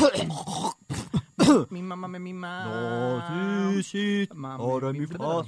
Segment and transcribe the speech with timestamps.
[1.70, 2.64] mi mamá me mima.
[2.64, 4.28] No, sí, sí.
[4.34, 5.46] Mami, Ahora mi- mi favor.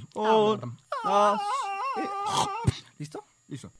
[1.05, 1.37] Ah,
[2.97, 3.23] ¿Listo?
[3.47, 3.71] Listo.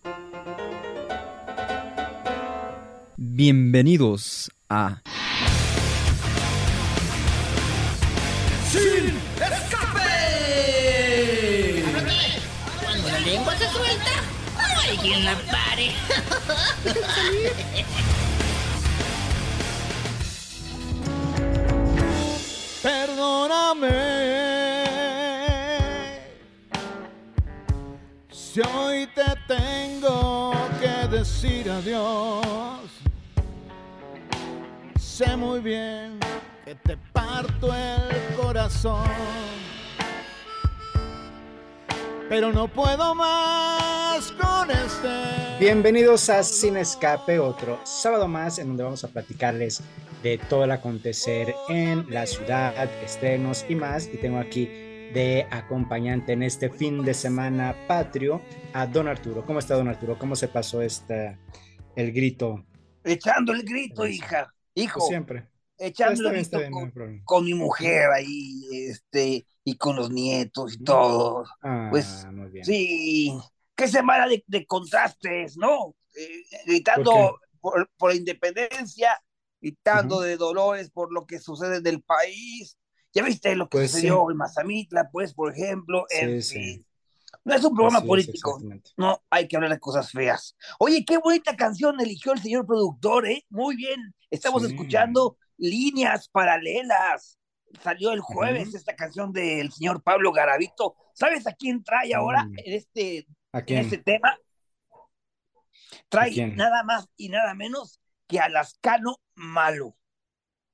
[3.18, 5.02] Bienvenidos a
[8.70, 9.14] ¡Sin
[12.84, 14.12] Cuando la lengua se suelta,
[14.56, 15.92] no hay quien la pare.
[28.54, 32.88] Si hoy te tengo que decir adiós.
[34.96, 36.20] Sé muy bien
[36.64, 39.10] que te parto el corazón,
[42.30, 45.43] pero no puedo más con este.
[45.66, 49.82] Bienvenidos a Sin Escape, otro sábado más en donde vamos a platicarles
[50.22, 54.10] de todo el acontecer en la ciudad, estrenos y más.
[54.14, 58.42] Y tengo aquí de acompañante en este fin de semana patrio
[58.74, 59.46] a Don Arturo.
[59.46, 60.20] ¿Cómo está Don Arturo?
[60.20, 61.40] ¿Cómo se pasó esta,
[61.96, 62.66] el grito?
[63.06, 65.48] echando el grito, hija, hijo, Pues siempre.
[65.78, 70.74] echando el grito bien, no con, con mi mujer ahí, este, y con los nietos
[70.74, 71.46] y todo.
[71.62, 72.66] Ah, Pues, muy bien.
[72.66, 73.40] Sí,
[73.76, 75.96] qué semana de, de contrastes, ¿no?
[76.16, 79.18] Eh, gritando ¿Por por, por la independencia,
[79.62, 82.78] gritando de dolores por lo que sucede en el país.
[83.14, 84.32] Ya viste lo que Pues sucedió sí.
[84.32, 86.74] en Mazamitla, pues, por ejemplo, en Sí, fin.
[86.74, 86.86] sí.
[87.46, 88.62] No es un programa político,
[88.98, 90.56] no hay que hablar de cosas feas.
[90.80, 93.46] Oye, qué bonita canción eligió el señor productor, ¿eh?
[93.50, 94.14] Muy bien.
[94.30, 97.40] Estamos escuchando líneas paralelas.
[97.82, 98.78] Salió el jueves Ujú.
[98.78, 100.96] esta canción del señor Pablo Garavito.
[101.14, 103.80] ¿Sabes a quién trae ahora en este, ¿A en quién?
[103.80, 104.38] este tema?
[106.10, 109.96] Trae nada más y nada menos que a Lascano Malo.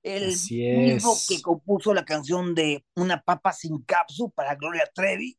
[0.01, 5.37] El mismo que compuso la canción de Una papa sin capsu para Gloria Trevi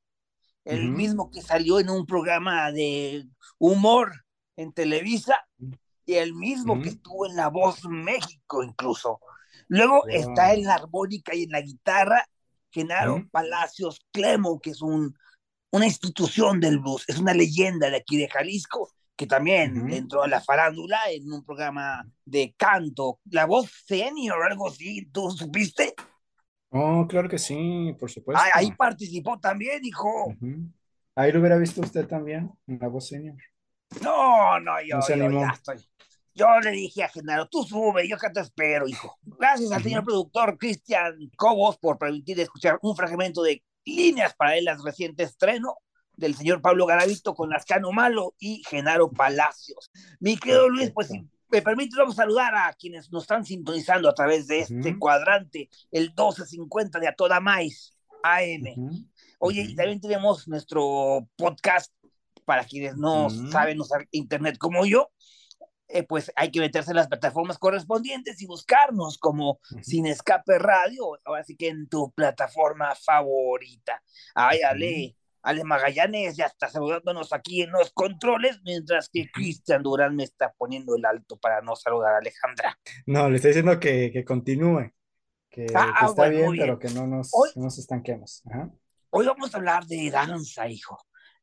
[0.66, 0.96] el Ujú.
[0.98, 3.26] mismo que salió en un programa de
[3.58, 4.12] humor
[4.56, 5.42] en Televisa
[6.04, 6.82] y el mismo Ujú.
[6.82, 9.20] que estuvo en La Voz México incluso.
[9.68, 10.10] Luego Wow.
[10.10, 12.28] está en la armónica y en la guitarra
[12.70, 13.30] Genaro Ujú.
[13.30, 15.16] Palacios Clemo, que es un,
[15.70, 19.94] una institución del blues, es una leyenda de aquí de Jalisco, que también Ujú.
[19.94, 25.30] entró a la farándula en un programa de canto, La Voz Senior, algo así, ¿tú
[25.30, 25.94] supiste?
[26.70, 28.42] Oh, claro que sí, por supuesto.
[28.44, 30.26] Ah, ahí participó también, hijo.
[30.26, 30.70] Ujú.
[31.16, 33.36] Ahí lo hubiera visto usted también, en la voz senior.
[34.00, 35.78] No, no, yo, No yo ya estoy.
[36.32, 39.18] Yo le dije a Genaro, tú sube, yo acá te espero, hijo.
[39.22, 39.88] Gracias al Ujú.
[39.88, 45.76] señor productor Cristian Cobos por permitir escuchar un fragmento de Líneas Paralelas reciente estreno
[46.16, 49.90] del señor Pablo Garavito con Lascano Malo y Genaro Palacios.
[50.18, 54.08] Mi querido Luis, pues si me permite, vamos a saludar a quienes nos están sintonizando
[54.08, 54.98] a través de este Ujú.
[54.98, 58.74] cuadrante, el 1250 de A Toda Mais AM.
[58.76, 58.90] Ujú.
[59.38, 59.76] Oye, y Ujú.
[59.76, 61.92] también tenemos nuestro podcast
[62.44, 65.10] para quienes no saben usar internet como yo.
[65.92, 69.60] Eh, pues hay que meterse en las plataformas correspondientes y buscarnos como.
[69.82, 74.02] Sin Escape Radio, ahora sí que en tu plataforma favorita.
[74.34, 80.14] Ay, Ale, Ale Magallanes ya está saludándonos aquí en los controles, mientras que Cristian Durán
[80.16, 82.78] me está poniendo el alto para no saludar a Alejandra.
[83.06, 84.92] No, le estoy diciendo que, que continúe,
[85.48, 88.42] que, Ah, que está bueno, bien, pero que no nos, Hoy- no nos estanquemos.
[88.50, 88.70] Ajá.
[89.10, 90.98] Hoy vamos a hablar de danza, hijo.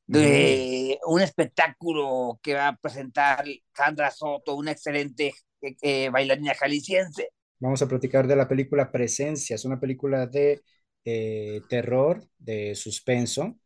[0.08, 3.44] De un espectáculo que va a presentar
[3.76, 7.30] Sandra Soto, una excelente eh, eh, bailarina jalisciense.
[7.60, 10.62] Vamos a platicar de la película Presencia, es una película de
[11.04, 13.60] eh, terror, de suspenso,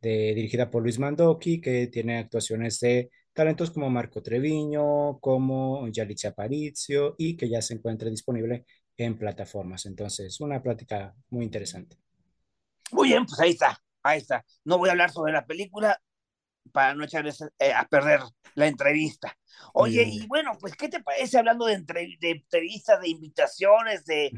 [0.00, 6.28] de, dirigida por Luis Mandoki, que tiene actuaciones de talentos como Marco Treviño, como Yalitza
[6.28, 8.64] Aparicio, y que ya se encuentra disponible
[8.96, 9.86] en plataformas.
[9.86, 11.98] Entonces, una plática muy interesante.
[12.92, 14.44] Muy bien, pues ahí está, ahí está.
[14.64, 16.00] No voy a hablar sobre la película
[16.72, 18.20] para no echarles eh, a perder
[18.54, 19.36] la entrevista.
[19.72, 20.12] Oye, bien.
[20.12, 24.30] y bueno, pues, ¿qué te parece hablando de, entre- de entrevistas, de invitaciones, de,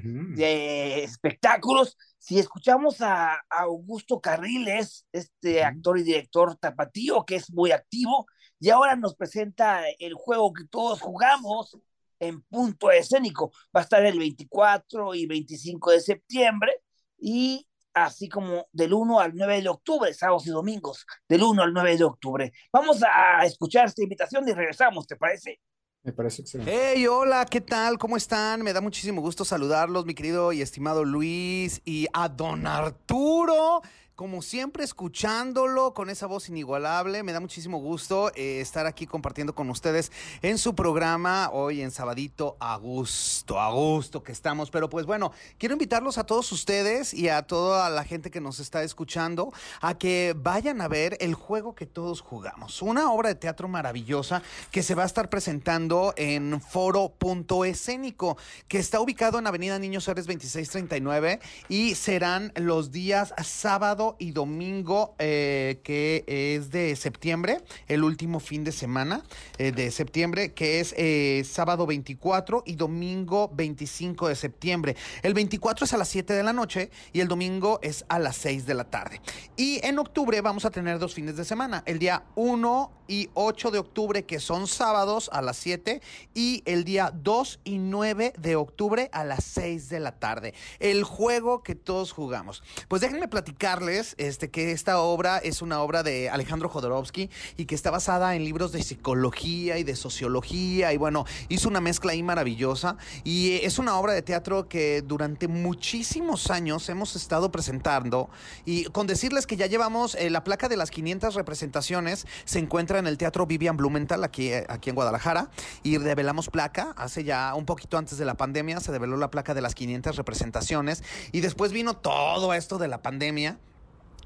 [1.04, 1.96] espectáculos?
[2.18, 8.26] Si escuchamos a, a Augusto Carriles, este actor y director tapatío, que es muy activo,
[8.58, 11.78] y ahora nos presenta el juego que todos jugamos
[12.18, 13.52] en punto escénico.
[13.74, 16.72] Va a estar el 24 y 25 de septiembre
[17.18, 21.72] y así como del 1 al 9 de octubre, sábados y domingos, del 1 al
[21.72, 22.52] 9 de octubre.
[22.72, 25.60] Vamos a escuchar esta invitación y regresamos, ¿te parece?
[26.02, 26.72] Me parece excelente.
[26.72, 27.98] Hey, hola, ¿qué tal?
[27.98, 28.62] ¿Cómo están?
[28.62, 33.80] Me da muchísimo gusto saludarlos, mi querido y estimado Luis, y a don Arturo.
[34.16, 37.22] Como siempre, escuchándolo con esa voz inigualable.
[37.22, 40.10] Me da muchísimo gusto eh, estar aquí compartiendo con ustedes
[40.40, 44.70] en su programa hoy en Sabadito a gusto, a gusto que estamos.
[44.70, 48.58] Pero pues bueno, quiero invitarlos a todos ustedes y a toda la gente que nos
[48.58, 49.52] está escuchando
[49.82, 52.80] a que vayan a ver el juego que todos jugamos.
[52.80, 58.98] Una obra de teatro maravillosa que se va a estar presentando en foro.escénico, que está
[58.98, 66.24] ubicado en Avenida Niños Suárez 2639 y serán los días sábado y domingo, eh, que
[66.28, 69.24] es de septiembre, el último fin de semana
[69.58, 74.96] eh, de septiembre, que es eh, sábado 24 y domingo 25 de septiembre.
[75.22, 78.36] El 24 es a las 7 de la noche y el domingo es a las
[78.36, 79.20] 6 de la tarde.
[79.56, 83.70] Y en octubre vamos a tener dos fines de semana, el día 1 y 8
[83.70, 86.00] de octubre, que son sábados a las 7,
[86.34, 90.54] y el día 2 y 9 de octubre a las 6 de la tarde.
[90.78, 92.62] El juego que todos jugamos.
[92.88, 97.74] Pues déjenme platicarles este, que esta obra es una obra de Alejandro Jodorowsky y que
[97.74, 102.22] está basada en libros de psicología y de sociología y bueno, hizo una mezcla ahí
[102.22, 102.96] maravillosa.
[103.24, 108.28] Y es una obra de teatro que durante muchísimos años hemos estado presentando.
[108.64, 112.98] Y con decirles que ya llevamos eh, la placa de las 500 representaciones se encuentra
[112.98, 115.50] en el Teatro Vivian Blumenthal aquí, eh, aquí en Guadalajara
[115.82, 116.92] y revelamos placa.
[116.96, 120.16] Hace ya un poquito antes de la pandemia se reveló la placa de las 500
[120.16, 121.02] representaciones
[121.32, 123.58] y después vino todo esto de la pandemia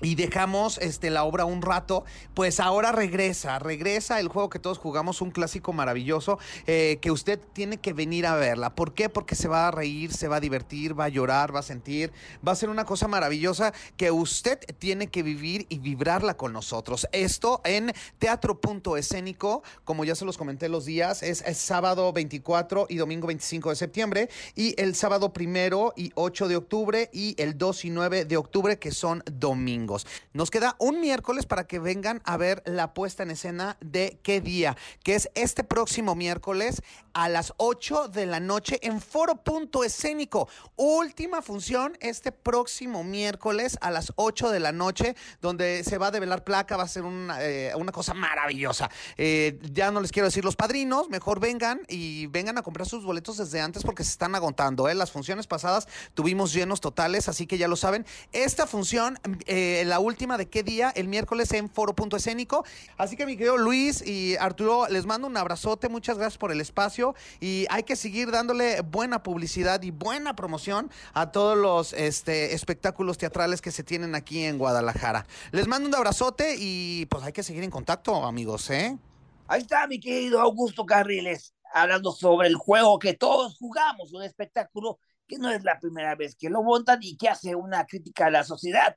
[0.02, 2.04] y dejamos este, la obra un rato,
[2.34, 7.40] pues ahora regresa, regresa el juego que todos jugamos, un clásico maravilloso, eh, que usted
[7.52, 8.74] tiene que venir a verla.
[8.74, 9.08] ¿Por qué?
[9.08, 12.12] Porque se va a reír, se va a divertir, va a llorar, va a sentir,
[12.46, 17.06] va a ser una cosa maravillosa que usted tiene que vivir y vibrarla con nosotros.
[17.12, 22.12] Esto en Teatro Punto Escénico, como ya se los comenté los días, es, es sábado
[22.12, 27.34] 24 y domingo 25 de septiembre, y el sábado primero y 8 de octubre, y
[27.38, 29.89] el 2 y 9 de octubre, que son domingos.
[30.32, 34.40] Nos queda un miércoles para que vengan a ver la puesta en escena de qué
[34.40, 36.82] día, que es este próximo miércoles
[37.12, 40.48] a las 8 de la noche en Foro Punto Escénico.
[40.76, 46.10] Última función este próximo miércoles a las 8 de la noche, donde se va a
[46.10, 48.88] develar placa, va a ser una, eh, una cosa maravillosa.
[49.16, 53.04] Eh, ya no les quiero decir los padrinos, mejor vengan y vengan a comprar sus
[53.04, 54.88] boletos desde antes porque se están agotando.
[54.88, 54.94] ¿eh?
[54.94, 58.06] Las funciones pasadas tuvimos llenos totales, así que ya lo saben.
[58.32, 59.18] Esta función...
[59.46, 62.64] Eh, la última de qué día, el miércoles en Foro Punto Escénico.
[62.96, 66.60] Así que mi querido Luis y Arturo, les mando un abrazote, muchas gracias por el
[66.60, 72.54] espacio y hay que seguir dándole buena publicidad y buena promoción a todos los este,
[72.54, 75.26] espectáculos teatrales que se tienen aquí en Guadalajara.
[75.52, 78.98] Les mando un abrazote y pues hay que seguir en contacto, amigos, ¿eh?
[79.46, 84.98] Ahí está mi querido Augusto Carriles, hablando sobre el juego que todos jugamos, un espectáculo
[85.26, 88.30] que no es la primera vez que lo montan y que hace una crítica a
[88.30, 88.96] la sociedad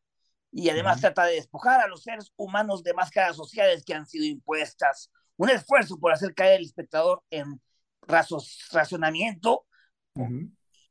[0.54, 4.26] y además trata de despojar a los seres humanos de máscaras sociales que han sido
[4.26, 5.12] impuestas.
[5.36, 7.60] Un esfuerzo por hacer caer al espectador en
[8.72, 9.66] racionamiento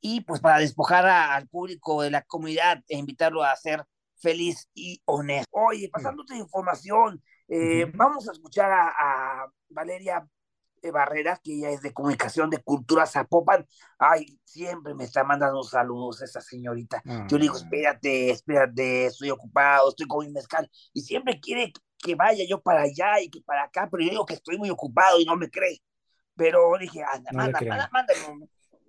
[0.01, 3.85] y pues para despojar al público de la comunidad e invitarlo a ser
[4.17, 5.49] feliz y honesto.
[5.53, 10.27] Oye, pasándote información, eh, vamos a escuchar a, a Valeria
[10.91, 13.67] Barrera, que ella es de comunicación de cultura Zapopan.
[13.99, 17.03] Ay, siempre me está mandando saludos esa señorita.
[17.29, 17.59] Yo le digo, ah.
[17.59, 20.69] espérate, espérate, estoy ocupado, estoy con mi mezcal.
[20.93, 24.27] Y siempre quiere que vaya yo para allá y que para acá, pero yo digo
[24.27, 25.81] que estoy muy ocupado y no me cree.
[26.35, 27.61] Pero dije, anda, manda,
[27.93, 28.49] mándame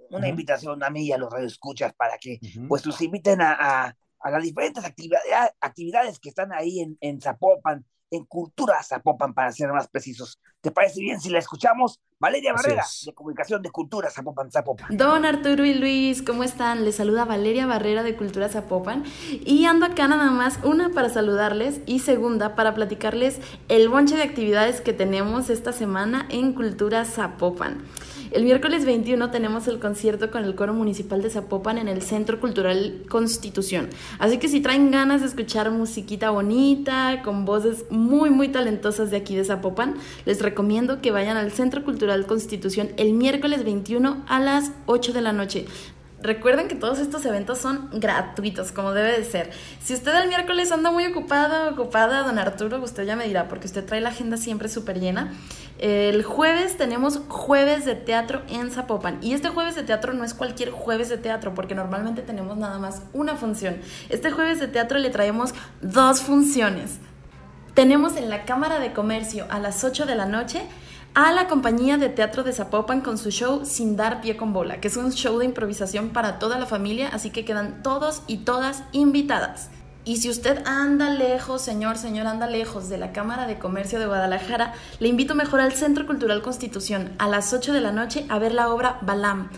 [0.10, 4.32] una invitación a mí y a los radioescuchas para que pues los inviten a, a,
[4.32, 5.30] las diferentes actividades,
[5.60, 10.40] actividades que están ahí en, en Zapopan en Cultura Zapopan, para ser más precisos.
[10.62, 12.00] ¿Te parece bien si la escuchamos?
[12.20, 14.96] Valeria Barrera, de Comunicación de Cultura Zapopan, Zapopan.
[14.96, 16.86] Don Arturo y Luis, ¿cómo están?
[16.86, 21.82] Les saluda Valeria Barrera de Cultura Zapopan y ando acá nada más, una para saludarles
[21.86, 27.84] y segunda para platicarles el bonche de actividades que tenemos esta semana en Cultura Zapopan.
[28.34, 32.40] El miércoles 21 tenemos el concierto con el Coro Municipal de Zapopan en el Centro
[32.40, 33.90] Cultural Constitución.
[34.18, 39.18] Así que si traen ganas de escuchar musiquita bonita, con voces muy, muy talentosas de
[39.18, 44.40] aquí de Zapopan, les recomiendo que vayan al Centro Cultural Constitución el miércoles 21 a
[44.40, 45.68] las 8 de la noche.
[46.24, 49.52] Recuerden que todos estos eventos son gratuitos, como debe de ser.
[49.82, 53.68] Si usted el miércoles anda muy ocupado, ocupada, don Arturo, usted ya me dirá, porque
[53.68, 55.34] usted trae la agenda siempre súper llena.
[55.80, 59.18] El jueves tenemos jueves de teatro en Zapopan.
[59.22, 62.80] Y este jueves de teatro no es cualquier jueves de teatro, porque normalmente tenemos nada
[62.80, 63.78] más una función.
[64.10, 67.00] Este jueves de teatro le traemos dos funciones.
[67.74, 70.62] Tenemos en la Cámara de Comercio a las 8 de la noche
[71.16, 74.80] a la compañía de teatro de Zapopan con su show Sin dar pie con bola,
[74.80, 78.38] que es un show de improvisación para toda la familia, así que quedan todos y
[78.38, 79.70] todas invitadas.
[80.06, 84.06] Y si usted anda lejos, señor, señor, anda lejos de la Cámara de Comercio de
[84.06, 88.38] Guadalajara, le invito mejor al Centro Cultural Constitución a las 8 de la noche a
[88.38, 89.50] ver la obra Balam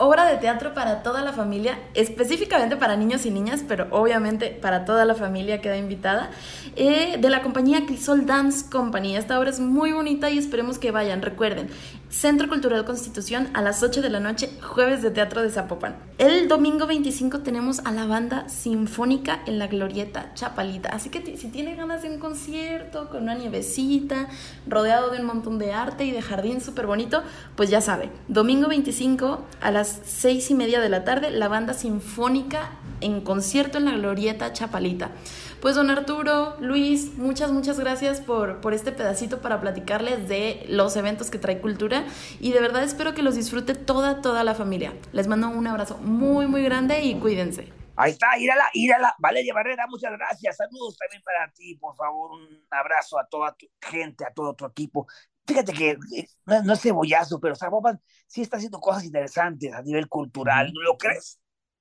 [0.00, 4.86] obra de teatro para toda la familia, específicamente para niños y niñas, pero obviamente para
[4.86, 6.30] toda la familia queda invitada,
[6.74, 9.14] eh, de la compañía Crisol Dance Company.
[9.14, 11.20] Esta obra es muy bonita y esperemos que vayan.
[11.20, 11.68] Recuerden,
[12.10, 15.94] Centro Cultural Constitución a las 8 de la noche, jueves de teatro de Zapopan.
[16.18, 20.88] El domingo 25 tenemos a la banda sinfónica en la Glorieta Chapalita.
[20.88, 24.28] Así que si tiene ganas de un concierto con una nievecita,
[24.66, 27.22] rodeado de un montón de arte y de jardín súper bonito,
[27.54, 31.74] pues ya sabe, domingo 25 a las 6 y media de la tarde, la banda
[31.74, 35.12] sinfónica en concierto en la Glorieta Chapalita.
[35.60, 40.96] Pues don Arturo, Luis, muchas, muchas gracias por, por este pedacito para platicarles de los
[40.96, 42.06] eventos que trae Cultura
[42.40, 44.94] y de verdad espero que los disfrute toda, toda la familia.
[45.12, 47.70] Les mando un abrazo muy, muy grande y cuídense.
[47.94, 49.14] Ahí está, írala, írala.
[49.18, 50.56] Valeria Barrera, muchas gracias.
[50.56, 52.30] Saludos también para ti, por favor.
[52.30, 55.06] Un abrazo a toda tu gente, a todo tu equipo.
[55.46, 56.26] Fíjate que eh,
[56.64, 60.96] no, es cebollazo, pero Zapopan sí está haciendo cosas interesantes a nivel cultural, ¿no lo
[60.96, 61.38] crees?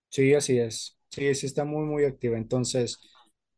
[0.10, 0.98] Sí, así es.
[1.10, 2.38] Sí, sí está muy, muy activa.
[2.38, 3.00] Entonces,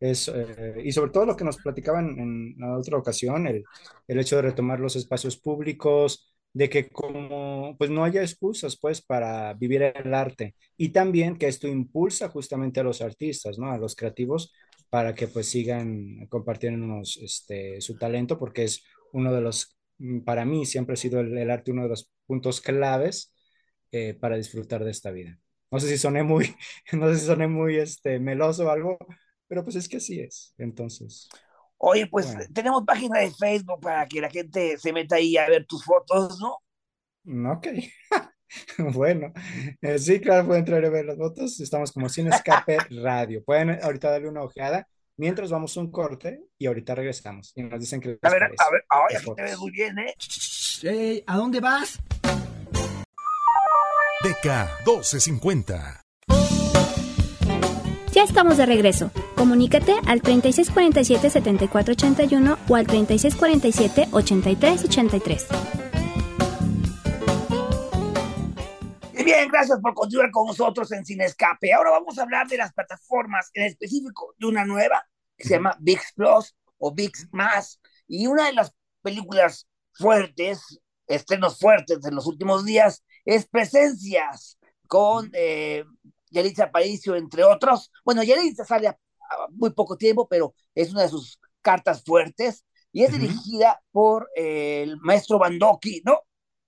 [0.01, 3.63] es, eh, y sobre todo lo que nos platicaban en, en otra ocasión, el,
[4.07, 9.01] el hecho de retomar los espacios públicos, de que como pues no haya excusas pues
[9.01, 13.71] para vivir el arte y también que esto impulsa justamente a los artistas, ¿no?
[13.71, 14.51] A los creativos
[14.89, 20.45] para que pues sigan compartiéndonos este, su talento porque es uno de los, mm, para
[20.45, 23.33] mí siempre ha sido el, arte uno de los puntos claves
[23.91, 25.39] eh, para disfrutar de esta vida.
[25.71, 26.53] No sé si soné muy,
[26.93, 28.97] no sé si soné muy este, meloso o algo,
[29.51, 31.27] pero pues es que así es, entonces.
[31.75, 35.65] Oye, pues tenemos página de Facebook para que la gente se meta ahí a ver
[35.65, 37.51] tus fotos, ¿no?
[37.51, 37.67] Ok.
[38.93, 39.33] bueno,
[39.81, 41.59] eh, sí, claro, pueden entrar a ver las fotos.
[41.59, 43.43] Estamos como Sin Escape Radio.
[43.43, 47.51] Pueden ahorita darle una ojeada mientras vamos a un corte y ahorita regresamos.
[47.53, 48.17] Y nos dicen que.
[48.21, 50.15] A ver, a ver, ay, aquí te ves muy bien, ¿eh?
[50.81, 51.99] Hey, ¿A dónde vas?
[54.23, 54.45] DK
[54.85, 56.01] 1250.
[58.21, 59.09] Ya estamos de regreso.
[59.35, 65.47] Comunícate al 3647-7481 o al 3647-8383.
[69.25, 71.73] Bien, gracias por continuar con nosotros en Sin Escape.
[71.73, 75.03] Ahora vamos a hablar de las plataformas, en específico de una nueva
[75.35, 77.81] que se llama VIX Plus o VIX Más.
[78.07, 85.31] Y una de las películas fuertes, estrenos fuertes de los últimos días, es Presencias con
[85.33, 85.85] eh,
[86.31, 87.91] Yalitza Aparicio, entre otros.
[88.03, 88.97] Bueno, Yalitza sale a,
[89.51, 94.83] muy poco tiempo, pero es una de sus cartas fuertes y es dirigida por eh,
[94.83, 96.21] el maestro Bandoki, ¿no?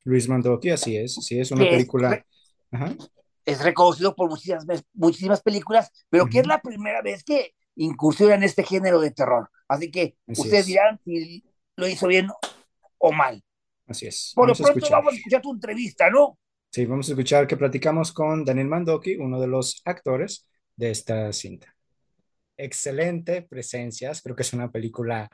[0.03, 2.25] Luis Bandoki, así es, sí, es una película.
[3.45, 8.43] Es, reconocido por muchísimas, muchísimas películas, pero que es la primera vez que incursiona en
[8.43, 9.49] este género de terror.
[9.67, 11.43] Así que ustedes dirán si
[11.75, 12.29] lo hizo bien
[12.97, 13.43] o mal.
[13.87, 14.31] Así es.
[14.33, 16.37] Por lo pronto vamos a escuchar tu entrevista, ¿no?
[16.73, 21.31] Sí, vamos a escuchar que platicamos con Daniel Mandoki, uno de los actores de esta
[21.31, 21.75] cinta.
[22.57, 25.29] Excelente presencias, creo que es una película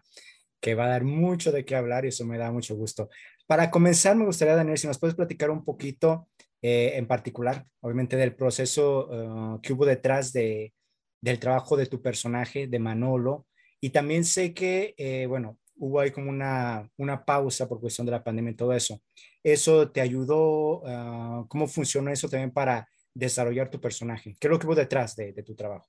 [0.59, 3.07] que va a dar mucho de qué hablar y eso me da mucho gusto.
[3.47, 6.27] Para comenzar, me gustaría, Daniel, si nos puedes platicar un poquito
[6.61, 10.73] eh, en particular, obviamente, del proceso uh, que hubo detrás de,
[11.21, 13.47] del trabajo de tu personaje, de Manolo.
[13.79, 18.11] Y también sé que, eh, bueno, hubo ahí como una, una pausa por cuestión de
[18.11, 19.01] la pandemia y todo eso.
[19.43, 20.81] ¿Eso te ayudó?
[20.85, 24.35] Ah, ¿Cómo funcionó eso también para desarrollar tu personaje?
[24.39, 25.87] ¿Qué es lo que hubo detrás de, tu trabajo?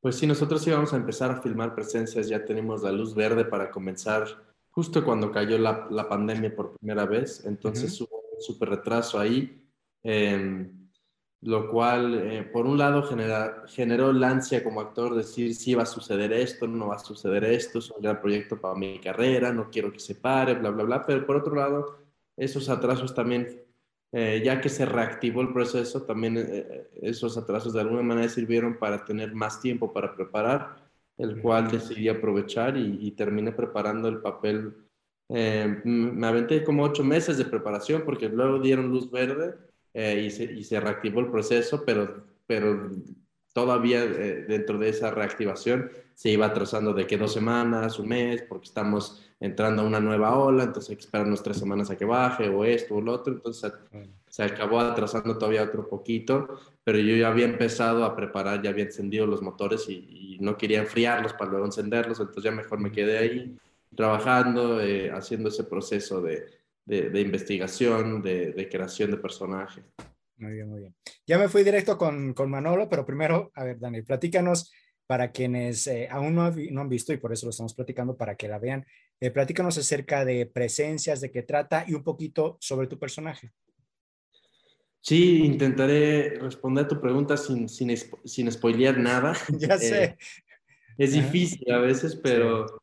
[0.00, 3.70] Pues sí, nosotros íbamos a empezar a filmar presencias, ya tenemos la luz verde para
[3.70, 4.26] comenzar
[4.70, 9.62] justo cuando cayó la, la pandemia por primera vez, entonces hubo un súper retraso ahí.
[10.02, 10.70] Eh,
[11.44, 15.82] lo cual, eh, por un lado, genera, generó la ansia como actor, decir si va
[15.82, 19.52] a suceder esto, no va a suceder esto, es un gran proyecto para mi carrera,
[19.52, 21.98] no quiero que se pare, bla, bla, bla, pero por otro lado,
[22.34, 23.62] esos atrasos también,
[24.12, 28.78] eh, ya que se reactivó el proceso, también eh, esos atrasos de alguna manera sirvieron
[28.78, 30.76] para tener más tiempo para preparar,
[31.18, 34.74] el cual decidí aprovechar y, y terminé preparando el papel.
[35.28, 39.54] me aventé como ocho meses de preparación porque luego dieron luz verde
[39.94, 42.90] eh, y, se, y, se, reactivó el proceso, pero, pero
[43.52, 48.42] todavía eh, dentro de esa reactivación se iba atrasando de que dos semanas, un mes,
[48.42, 51.96] porque estamos entrando a una nueva ola, entonces hay que esperar unas tres semanas a
[51.96, 53.72] que baje, o esto o lo otro, entonces
[54.28, 58.84] se acabó atrasando todavía otro poquito, pero yo ya había empezado a preparar, ya había
[58.84, 63.18] encendido los motores y, no quería enfriarlos para luego encenderlos, entonces ya mejor me quedé
[63.18, 63.56] ahí
[63.94, 66.44] trabajando, eh, haciendo ese proceso de,
[66.84, 69.82] de, investigación, de, creación de personaje.
[70.36, 70.94] Muy bien, muy bien.
[71.26, 74.72] Ya me fui directo con, con Manolo, pero primero, a ver, Dani, platícanos
[75.06, 78.36] para quienes eh, aún no, no, han visto y por eso lo estamos platicando para
[78.36, 78.84] que la vean.
[79.20, 83.52] Eh, platícanos acerca de presencias, de qué trata y un poquito sobre tu personaje.
[85.00, 89.34] Sí, intentaré responder a tu pregunta sin, sin, sin spoilear nada.
[89.58, 90.04] ya sé.
[90.04, 90.16] Eh,
[90.96, 92.74] es difícil a veces, pero, sí.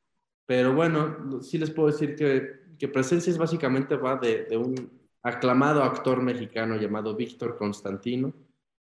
[0.45, 4.89] pero bueno, sí les puedo decir que, que Presencias básicamente va de, un
[5.21, 8.33] aclamado actor mexicano llamado Víctor Constantino,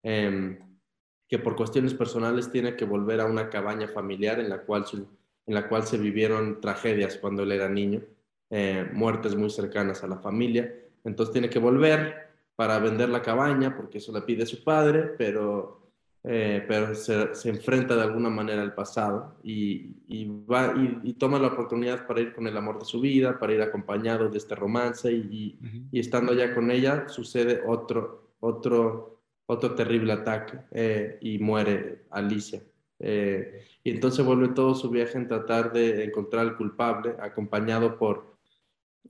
[0.04, 0.60] eh,
[1.30, 4.84] que por cuestiones personales tiene que volver a una cabaña familiar en la cual,
[5.46, 8.02] en la cual se vivieron tragedias cuando él era niño,
[8.50, 10.75] eh, muertes muy cercanas a la familia.
[11.06, 15.85] Entonces tiene que volver para vender la cabaña, porque eso le pide su padre, pero,
[16.27, 21.13] eh, pero se, se, enfrenta de alguna manera al pasado y, y va, y, y,
[21.13, 24.39] toma la oportunidad para ir con el amor de su vida, para ir acompañado de
[24.39, 25.88] este romance y, uh -huh.
[25.91, 32.63] y estando ya con ella sucede otro, otro, otro terrible ataque eh, y muere Alicia.
[32.98, 38.36] Eh, y entonces vuelve todo su viaje en tratar de encontrar al culpable, acompañado por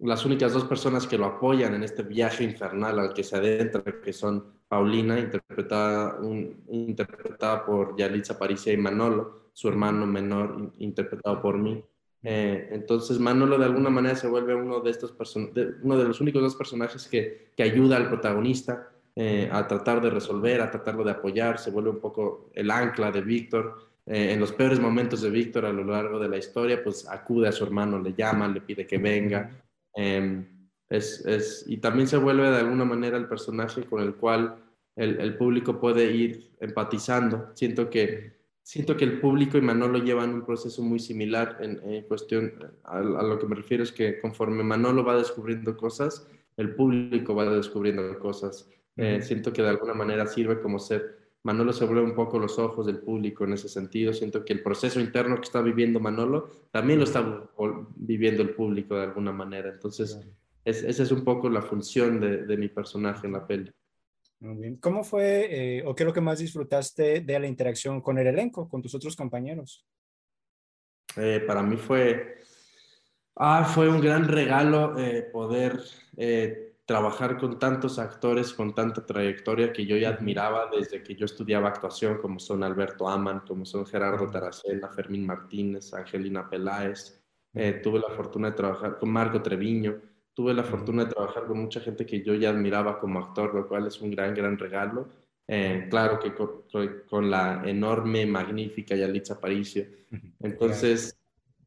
[0.01, 3.83] las únicas dos personas que lo apoyan en este viaje infernal al que se adentra,
[4.03, 11.41] que son Paulina, interpretada, un, interpretada por Yalitza Paricia y Manolo, su hermano menor, interpretado
[11.41, 11.83] por mí.
[12.23, 15.15] Eh, entonces Manolo de alguna manera se vuelve uno de estos
[15.53, 20.01] de, uno de los únicos dos personajes que, que ayuda al protagonista eh, a tratar
[20.01, 23.77] de resolver, a tratarlo de apoyar, se vuelve un poco el ancla de Víctor.
[24.05, 27.47] Eh, en los peores momentos de Víctor a lo largo de la historia, pues acude
[27.47, 29.51] a su hermano, le llama, le pide que venga.
[29.95, 30.45] Eh,
[30.89, 34.57] es, es, y también se vuelve de alguna manera el personaje con el cual
[34.95, 37.51] el, el, público puede ir empatizando.
[37.53, 42.03] Siento que, siento que el público y Manolo llevan un proceso muy similar en, en
[42.03, 46.27] cuestión, a, a, lo que me refiero es que conforme Manolo va descubriendo cosas,
[46.57, 48.69] el público va descubriendo cosas.
[48.97, 52.57] Eh, siento que de alguna manera sirve como ser, Manolo se vuelve un poco los
[52.57, 56.49] ojos del público en ese sentido, siento que el proceso interno que está viviendo Manolo
[56.71, 57.49] también lo está
[57.97, 60.25] viviendo el público de alguna manera, entonces
[60.65, 63.71] es, esa es un poco la función de, de mi personaje en la peli.
[64.39, 64.75] Muy bien.
[64.77, 68.27] ¿Cómo fue eh, o qué es lo que más disfrutaste de la interacción con el
[68.27, 69.85] elenco, con tus otros compañeros?
[71.15, 72.39] Eh, para mí fue,
[73.37, 75.79] ah, fue un gran regalo eh, poder
[76.85, 81.69] trabajar con tantos actores con tanta trayectoria que yo ya admiraba desde que yo estudiaba
[81.69, 87.23] actuación, como son Alberto Aman, como son Gerardo Taracena, Fermín Martínez, Angelina Peláez.
[87.53, 89.99] Eh, tuve la fortuna de trabajar con Marco Treviño.
[90.35, 93.67] Tuve la fortuna de trabajar con mucha gente que yo ya admiraba como actor, lo
[93.67, 95.09] cual es un gran, gran regalo.
[95.47, 96.63] Eh, claro que con,
[97.09, 99.85] con, la enorme, magnífica Yalitza Aparicio.
[100.39, 101.17] Entonces,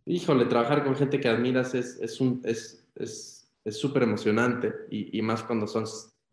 [0.05, 5.17] híjole, trabajar con gente que admiras es, es, un, es, es es súper emocionante y,
[5.17, 5.85] y, más cuando son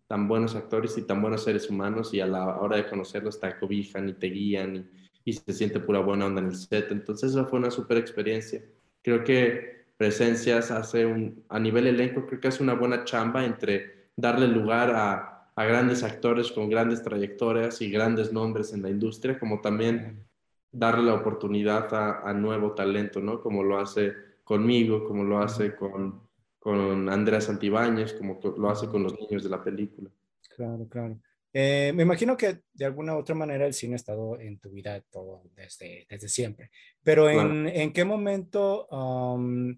[0.07, 3.47] tan buenos actores y tan buenos seres humanos y a la hora de conocerlos te
[3.47, 4.75] acobijan y te guían
[5.23, 6.91] y, y se siente pura buena onda en el set.
[6.91, 8.63] Entonces esa fue una súper experiencia.
[9.01, 14.09] Creo que Presencias hace un, a nivel elenco, creo que hace una buena chamba entre
[14.15, 19.39] darle lugar a, a grandes actores con grandes trayectorias y grandes nombres en la industria,
[19.39, 20.25] como también
[20.71, 23.41] darle la oportunidad a, a nuevo talento, ¿no?
[23.41, 26.25] Como lo hace conmigo, como lo hace con
[26.65, 30.09] con Andrea Santibáñez, como lo hace con los niños de la película.
[30.55, 31.19] Claro, claro.
[31.57, 34.71] Eh, me imagino que de alguna u otra manera el cine ha estado en tu
[34.71, 36.69] vida todo desde, desde siempre,
[37.01, 37.69] pero ¿en, claro.
[37.69, 39.73] ¿en qué momento um,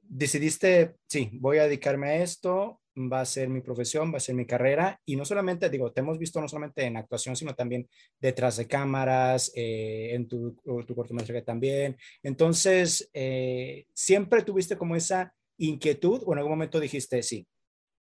[0.00, 4.34] decidiste, sí, voy a dedicarme a esto, va a ser mi profesión, va a ser
[4.34, 7.86] mi carrera, y no solamente, digo, te hemos visto no solamente en actuación, sino también
[8.18, 11.98] detrás de cámaras, eh, en tu, tu cortometraje también.
[12.22, 17.46] Entonces, eh, ¿siempre tuviste como esa inquietud o en algún momento dijiste, sí,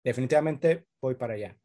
[0.05, 1.57] definitivamente voy para allá?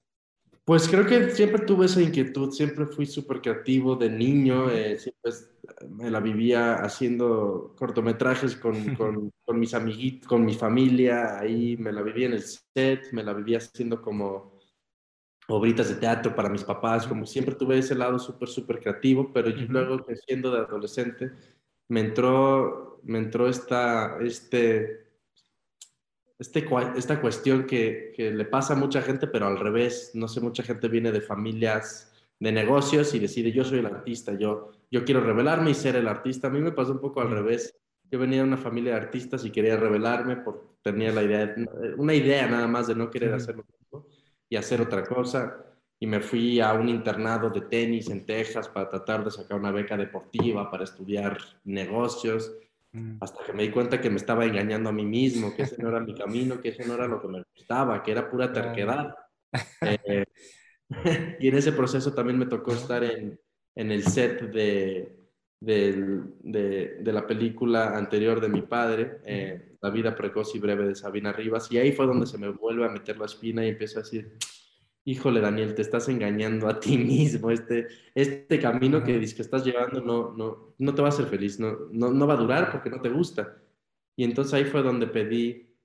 [0.66, 5.32] Pues creo que siempre tuve esa inquietud, siempre fui súper creativo de niño, eh, siempre
[5.90, 11.92] me la vivía haciendo cortometrajes con, con, con, mis amiguitos, con mi familia, ahí me
[11.92, 14.54] la vivía en el set, me la vivía haciendo como
[15.50, 19.50] obritas de teatro para mis papás, como siempre tuve ese lado súper, súper creativo, pero
[19.50, 21.32] yo luego creciendo de adolescente
[21.90, 25.03] me entró, me entró esta, este,
[26.44, 30.42] este, esta cuestión que, que, le pasa a mucha gente, pero al revés, no sé,
[30.42, 35.06] mucha gente viene de familias de negocios y decide yo soy el artista, yo, yo
[35.06, 36.48] quiero revelarme y ser el artista.
[36.48, 37.80] A mí me pasó un poco al revés.
[38.12, 41.56] Yo venía de una familia de artistas y quería revelarme porque tenía la idea,
[41.96, 44.06] una idea nada más de no querer hacer lo mismo
[44.50, 45.66] y hacer otra cosa.
[45.98, 49.72] Y me fui a un internado de tenis en Texas para tratar de sacar una
[49.72, 52.52] beca deportiva, para estudiar negocios
[53.20, 55.90] hasta que me di cuenta que me estaba engañando a mí mismo, que ese no
[55.90, 59.16] era mi camino, que ese no era lo que me gustaba, que era pura terquedad.
[59.82, 60.26] Eh,
[61.40, 63.40] y en ese proceso también me tocó estar en,
[63.76, 65.16] en el set de,
[65.60, 66.24] de,
[67.00, 71.32] de, la película anterior de mi padre, eh, La vida precoz y breve de Sabina
[71.32, 74.02] Rivas, y ahí fue donde se me vuelve a meter la espina y empiezo a
[74.04, 74.38] decir,
[75.06, 79.66] híjole Daniel, te estás engañando a ti mismo, este, este camino que dices que estás
[79.66, 82.72] llevando no, no, no te va a hacer feliz, no, no, no va a durar
[82.72, 83.58] porque no te gusta.
[84.16, 85.76] Y entonces ahí fue donde pedí,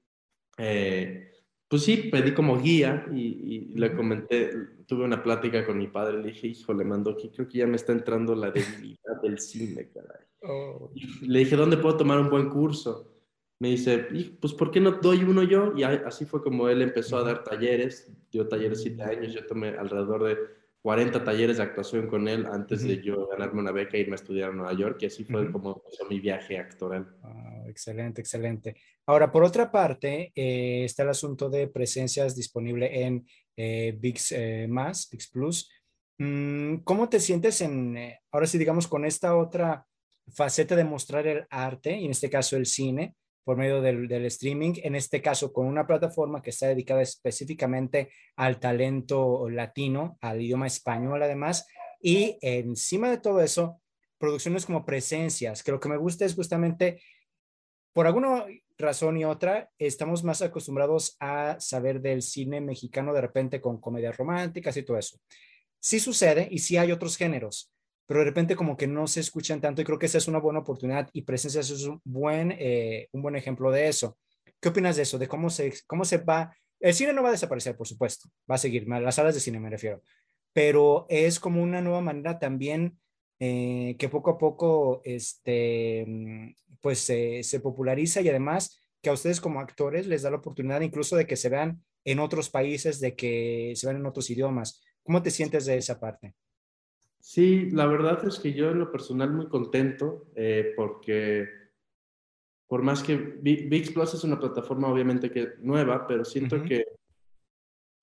[0.59, 1.33] eh,
[1.67, 4.51] pues sí, pedí como guía y, le comenté,
[4.87, 7.67] tuve una plática con mi padre, le dije, hijo, le mandó que creo que ya
[7.67, 10.25] me está entrando la debilidad del cine, caray.
[10.43, 10.91] Oh.
[11.23, 13.18] Le dije, ¿dónde puedo tomar un buen curso?
[13.61, 14.07] Me dice,
[14.41, 15.73] pues ¿por qué no doy uno yo?
[15.77, 19.71] Y así fue como él empezó a dar talleres, dio talleres siete años, yo tomé
[19.71, 20.39] alrededor de
[20.83, 24.15] 40 talleres de actuación con él antes de yo ganarme una beca e irme a
[24.15, 27.17] estudiar a Nueva York y así fue como empezó mi viaje actoral.
[27.25, 28.77] Ah, excelente, excelente.
[29.07, 34.67] Ahora, por otra parte, eh, está el asunto de presencias disponible en eh, VIX eh,
[34.69, 35.71] más, VIX Plus.
[36.19, 39.85] Mm, ¿Cómo te sientes en, eh, ahora sí, digamos, con esta otra
[40.33, 43.15] faceta de mostrar el arte, y en este caso el cine,
[43.49, 48.61] por medio del, streaming, en este caso con una plataforma que está dedicada específicamente al
[48.61, 51.67] talento latino, al idioma español además,
[51.99, 53.81] y encima de todo eso,
[54.19, 57.01] producciones como presencias, que lo que me gusta es justamente,
[57.95, 58.45] por alguna
[58.77, 64.19] razón y otra, estamos más acostumbrados a saber del cine mexicano de repente con comedias
[64.19, 65.19] románticas y todo eso.
[65.81, 67.73] Sí sucede y sí hay otros géneros,
[68.09, 70.39] pero de repente como que no se escuchan tanto y creo que esa es una
[70.39, 74.17] buena oportunidad y presencia es un buen, eh, un buen ejemplo de eso.
[74.61, 75.19] ¿Qué opinas de eso?
[75.19, 76.57] De cómo se, cómo se va...
[76.81, 79.61] El cine no va a desaparecer, por supuesto, va a seguir, las salas de cine
[79.61, 80.01] me refiero,
[80.55, 82.99] pero es como una nueva manera también
[83.41, 89.39] eh, que poco a poco este, mm, pues se populariza y además que a ustedes
[89.39, 93.15] como actores les da la oportunidad incluso de que se vean en otros países, de
[93.15, 94.83] que se vean en otros idiomas.
[95.03, 96.35] ¿Cómo te sientes de esa parte?
[97.29, 101.47] Sí, la verdad es que yo en lo personal muy contento eh, porque
[102.67, 106.87] por más que VIX Plus es una plataforma obviamente que nueva, pero siento que,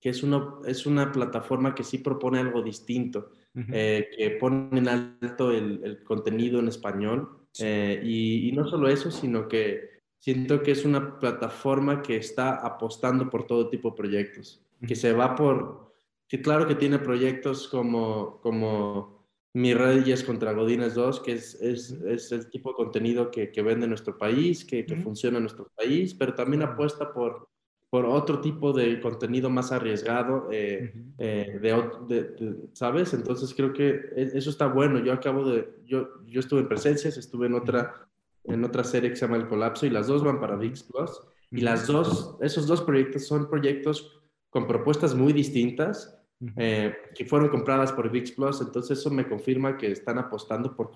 [0.00, 3.32] que es, una, es una plataforma que sí propone algo distinto,
[3.72, 8.86] eh, que pone en alto el, el contenido en español eh, y, y, no solo
[8.86, 13.96] eso, sino que siento que es una plataforma que está apostando por todo tipo de
[13.96, 15.92] proyectos, que se va por,
[16.28, 19.15] que claro que tiene proyectos como, como
[19.56, 23.62] Mi Reyes contra Godines 2, que es, es, es, el tipo de contenido que, que
[23.62, 27.48] vende nuestro país, que, que funciona en nuestro país, pero también apuesta por,
[27.88, 33.14] por otro tipo de contenido más arriesgado, eh, eh, de, ¿sabes?
[33.14, 34.98] Entonces creo que e, eso está bueno.
[34.98, 38.06] Yo acabo de, yo, yo estuve en presencias, estuve en otra,
[38.44, 41.22] en otra serie que se llama El Colapso y las dos van para VIX Plus.
[41.50, 46.15] Y las dos, esos dos proyectos son proyectos con propuestas muy distintas,
[46.56, 50.90] eh, que fueron compradas por VIX Plus, entonces eso me confirma que están apostando por,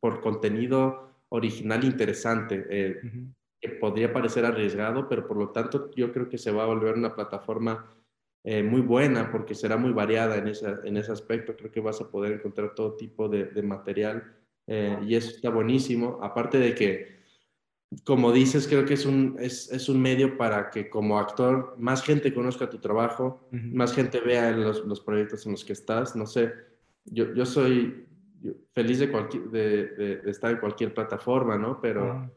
[0.00, 3.00] por contenido original interesante, eh,
[3.60, 6.94] que podría parecer arriesgado, pero por lo tanto yo creo que se va a volver
[6.94, 7.94] una plataforma
[8.42, 11.56] eh, muy buena porque será muy variada en, esa, en ese aspecto.
[11.56, 14.34] Creo que vas a poder encontrar todo tipo de, de material
[14.68, 16.18] y eso está buenísimo.
[16.22, 17.16] Aparte de que
[18.04, 22.02] como dices, creo que es un, es, es, un medio para que como actor más
[22.02, 26.16] gente conozca tu trabajo, más gente vea los, los, proyectos en los que estás.
[26.16, 26.52] No sé,
[27.04, 28.06] yo, yo soy
[28.72, 31.80] feliz de, cualquier, de, de, estar en cualquier plataforma, ¿no?
[31.80, 32.30] Pero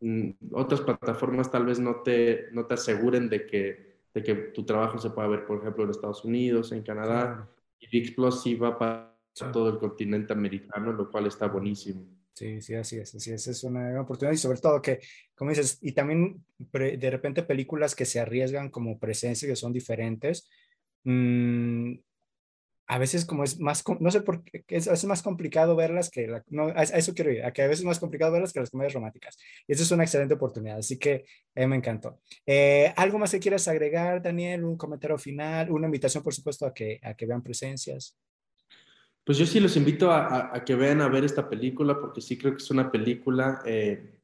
[0.00, 4.64] mm, otras plataformas tal vez no te, no te aseguren de que, de que tu
[4.64, 7.48] trabajo se pueda ver, por ejemplo, en Estados Unidos, en Canadá.
[7.78, 9.16] Y VIX Plus sí va para
[9.52, 12.15] todo el continente americano, lo cual está buenísimo.
[12.36, 15.00] Sí, sí, así es, así es, es una oportunidad y sobre todo que,
[15.34, 20.46] como dices, y también de repente películas que se arriesgan como presencia, que son diferentes,
[21.04, 21.94] mmm,
[22.88, 26.26] a veces como es más, no sé por qué, es, es más complicado verlas que,
[26.28, 28.60] la, no, a, eso quiero ir, a que a veces es más complicado verlas que
[28.60, 29.38] las comedias románticas.
[29.66, 32.20] Y eso es una excelente oportunidad, así que eh, me encantó.
[32.46, 34.64] Eh, ¿Algo más que quieras agregar, Daniel?
[34.64, 35.70] ¿Un comentario final?
[35.70, 38.14] ¿Una invitación, por supuesto, a que, a que vean presencias?
[39.26, 42.52] Pues yo sí los invito a, que vean a ver esta película porque sí creo
[42.52, 44.20] que es una película eh,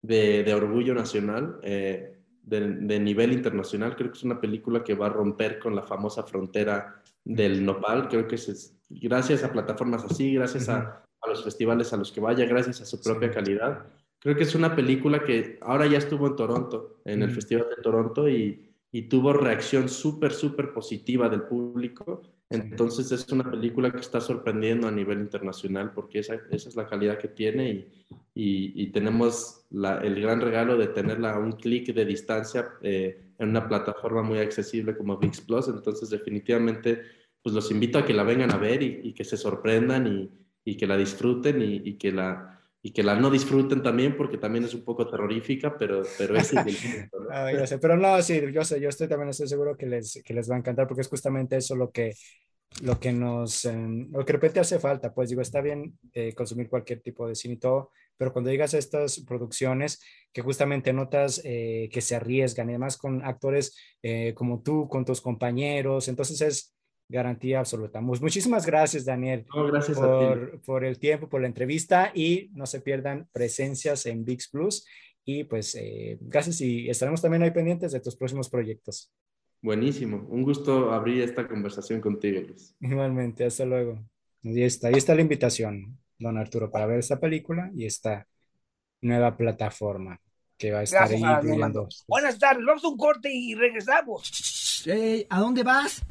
[0.00, 3.96] de, orgullo nacional, eh, de, nivel internacional.
[3.96, 8.06] Creo que es una película que va a romper con la famosa frontera del nopal.
[8.06, 12.44] Creo que es, gracias a plataformas así, gracias a, los festivales a los que vaya,
[12.44, 13.86] gracias a su propia calidad.
[14.20, 17.82] Creo que es una película que ahora ya estuvo en Toronto, en el Festival de
[17.82, 24.00] Toronto y, y tuvo reacción súper, súper positiva del público entonces es una película que
[24.00, 27.70] está sorprendiendo a nivel internacional porque esa, esa es la calidad que tiene
[28.34, 33.48] y, y, tenemos el gran regalo de tenerla a un clic de distancia eh, en
[33.48, 35.68] una plataforma muy accesible como VIX Plus.
[35.68, 37.02] Entonces, definitivamente,
[37.42, 40.30] pues los invito a que la vengan a ver y, que se sorprendan
[40.64, 42.53] y, que la disfruten y, que la
[42.86, 46.52] y que la no disfruten también porque también es un poco terrorífica, pero, pero es
[46.52, 46.58] el.
[47.10, 47.64] ¿no?
[47.80, 50.56] pero no, sí, yo sé, yo estoy también estoy seguro que les, que les va
[50.56, 52.12] a encantar porque es justamente eso lo que,
[52.82, 56.34] lo que nos, em, lo que de repente hace falta, pues digo, está bien eh,
[56.34, 60.92] consumir cualquier tipo de cine y todo, pero cuando llegas a estas producciones que justamente
[60.92, 66.08] notas eh, que se arriesgan y además con actores eh, como tú, con tus compañeros,
[66.08, 66.73] entonces es,
[67.08, 68.00] garantía absoluta.
[68.00, 73.28] Muchísimas gracias, Daniel, gracias por, por, el tiempo, por la entrevista y no se pierdan
[73.32, 74.86] presencias en VIX Plus.
[75.24, 79.12] Y pues eh, gracias y estaremos también ahí pendientes de tus próximos proyectos.
[79.62, 82.76] Buenísimo, un gusto abrir esta conversación contigo, Luis.
[82.80, 83.98] Igualmente, hasta luego.
[84.44, 88.26] Ahí está, ahí está la invitación, don Arturo, para ver esta película y esta
[89.00, 90.20] nueva plataforma
[90.58, 91.22] que va a estar ahí.
[92.06, 94.84] Buenas tardes, vamos a un corte y regresamos.
[95.30, 96.02] ¿A dónde vas?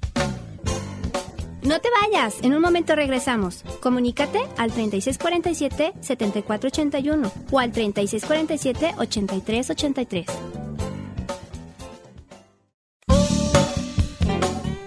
[1.64, 3.64] No te vayas, en un momento regresamos.
[3.80, 10.26] Comunícate al 3647-7481 o al 3647-8383.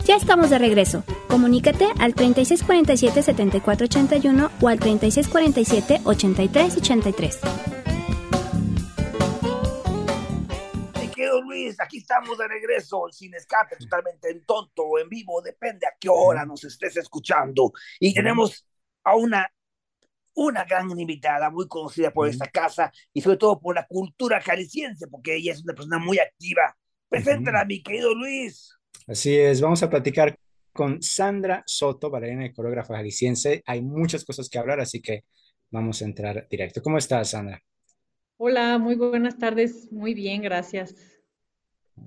[0.05, 1.05] Ya estamos de regreso.
[1.29, 7.76] Comunícate al 3647-7481 o al 3647-8383.
[11.67, 15.95] Luis, aquí estamos de regreso, sin escape, totalmente en tonto o en vivo, depende a
[15.99, 17.73] qué hora nos estés escuchando.
[17.99, 18.67] Y tenemos
[19.05, 19.51] a una,
[20.35, 25.09] una gran invitada, muy conocida por esta casa y sobre todo por la cultura jalisciense,
[25.09, 26.77] porque ella es una persona muy activa.
[27.09, 28.73] Preséntala, mi querido Luis.
[29.07, 30.39] Así es, vamos a platicar
[30.73, 33.63] con Sandra Soto, bailarina y coreógrafa jalisciense.
[33.67, 35.25] Hay muchas cosas que hablar, así que
[35.71, 36.83] vamos a entrar directo.
[36.83, 37.63] ¿Cómo estás, Sandra?
[38.37, 39.91] Hola, muy buenas tardes.
[39.91, 41.16] Muy bien, gracias.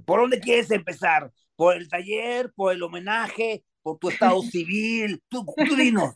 [0.05, 1.31] ¿Por dónde quieres empezar?
[1.55, 2.51] ¿Por el taller?
[2.53, 3.63] ¿Por el homenaje?
[3.81, 5.21] ¿Por tu estado civil?
[5.29, 6.15] Tú, tú dinos.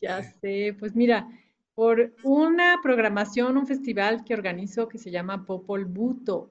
[0.00, 1.28] ya sé, pues mira,
[1.74, 6.50] por una programación, un festival que organizo que se llama Popol Buto.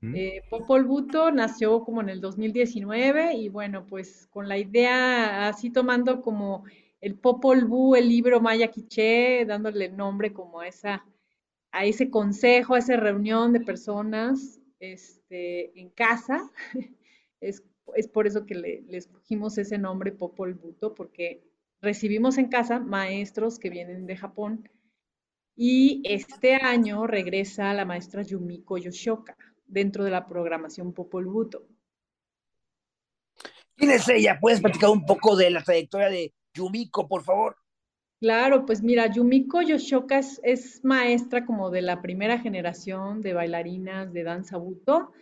[0.00, 0.14] Mm.
[0.14, 5.70] Eh, Popol Buto nació como en el 2019 y bueno, pues con la idea así
[5.70, 6.64] tomando como
[7.00, 11.04] el Popol Vuh, el libro Maya Quiché, dándole nombre como a esa
[11.70, 16.50] a ese consejo, a esa reunión de personas este, en casa.
[17.40, 17.62] Es,
[18.08, 21.40] por eso que le, escogimos ese nombre Popol Buto, porque
[21.80, 24.68] recibimos en casa maestros que vienen de Japón.
[25.54, 29.36] Y este año regresa la maestra Yumiko Yoshoka
[29.66, 31.68] dentro de la programación Popol Buto.
[33.76, 34.38] ¿Quién es ella?
[34.40, 37.56] ¿Puedes platicar un poco de la trayectoria de Yumiko, por favor?
[38.20, 44.24] Claro, pues mira, Yumiko Yoshoka es, maestra como de la primera generación de bailarinas de
[44.24, 45.12] danza buto.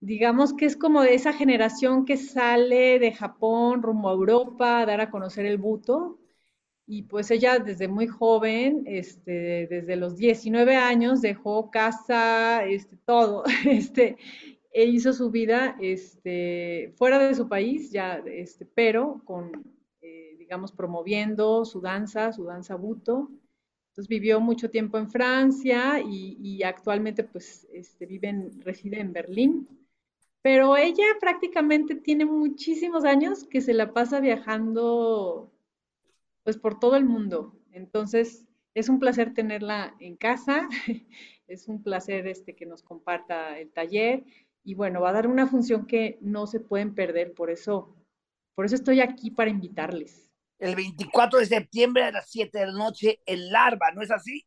[0.00, 4.86] Digamos que es como de esa generación que sale de Japón rumbo a Europa a
[4.86, 6.18] dar a conocer el buto.
[6.86, 13.44] Y pues ella desde muy joven, este, desde los 19 años, dejó casa, este, todo,
[13.66, 14.18] este,
[14.72, 15.76] e hizo su vida
[16.96, 18.22] fuera de su país, ya,
[18.74, 19.73] pero con
[20.44, 23.30] digamos, promoviendo su danza, su danza buto.
[23.88, 29.66] Entonces vivió mucho tiempo en Francia y, actualmente pues este, vive reside en Berlín.
[30.42, 35.50] Pero ella prácticamente tiene muchísimos años que se la pasa viajando
[36.42, 37.56] pues por todo el mundo.
[37.72, 40.68] Entonces es un placer tenerla en casa,
[41.46, 44.24] es un placer este, que nos comparta el taller
[44.62, 47.96] y bueno, va a dar una función que no se pueden perder, por eso,
[48.54, 50.23] por eso estoy aquí para invitarles
[50.64, 54.46] el 24 de septiembre a las 7 de la noche en Larva, ¿no es así?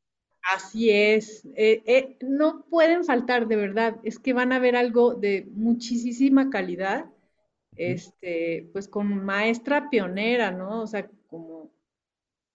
[0.54, 1.46] Así es.
[1.56, 3.98] Eh, eh, no pueden faltar, de verdad.
[4.04, 7.06] Es que van a ver algo de muchísima calidad,
[7.76, 10.82] este, pues con maestra pionera, ¿no?
[10.82, 11.72] O sea, como,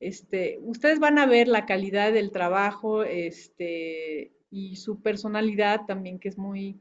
[0.01, 6.29] este, ustedes van a ver la calidad del trabajo, este, y su personalidad también, que
[6.29, 6.81] es muy,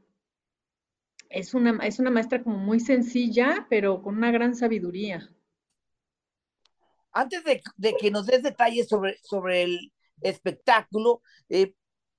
[1.28, 5.30] es una, es una maestra como muy sencilla, pero con una gran sabiduría
[7.12, 7.62] antes de,
[7.96, 11.74] que nos des detalles sobre, sobre el espectáculo, eh,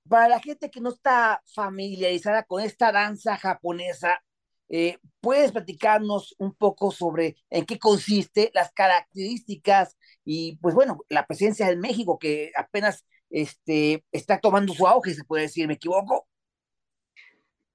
[0.08, 4.22] para la gente que no está familiarizada con esta danza japonesa,
[4.70, 11.26] eh, ¿puedes platicarnos un poco sobre en qué consiste, las características y, pues bueno, la
[11.26, 16.28] presencia en México que apenas este, está tomando su auge, se puede decir, ¿me equivoco?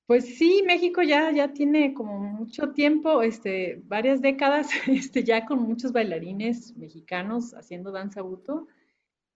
[0.09, 5.61] Pues sí, México ya, ya tiene como mucho tiempo, este, varias décadas, este, ya con
[5.61, 8.67] muchos bailarines mexicanos haciendo danza buto.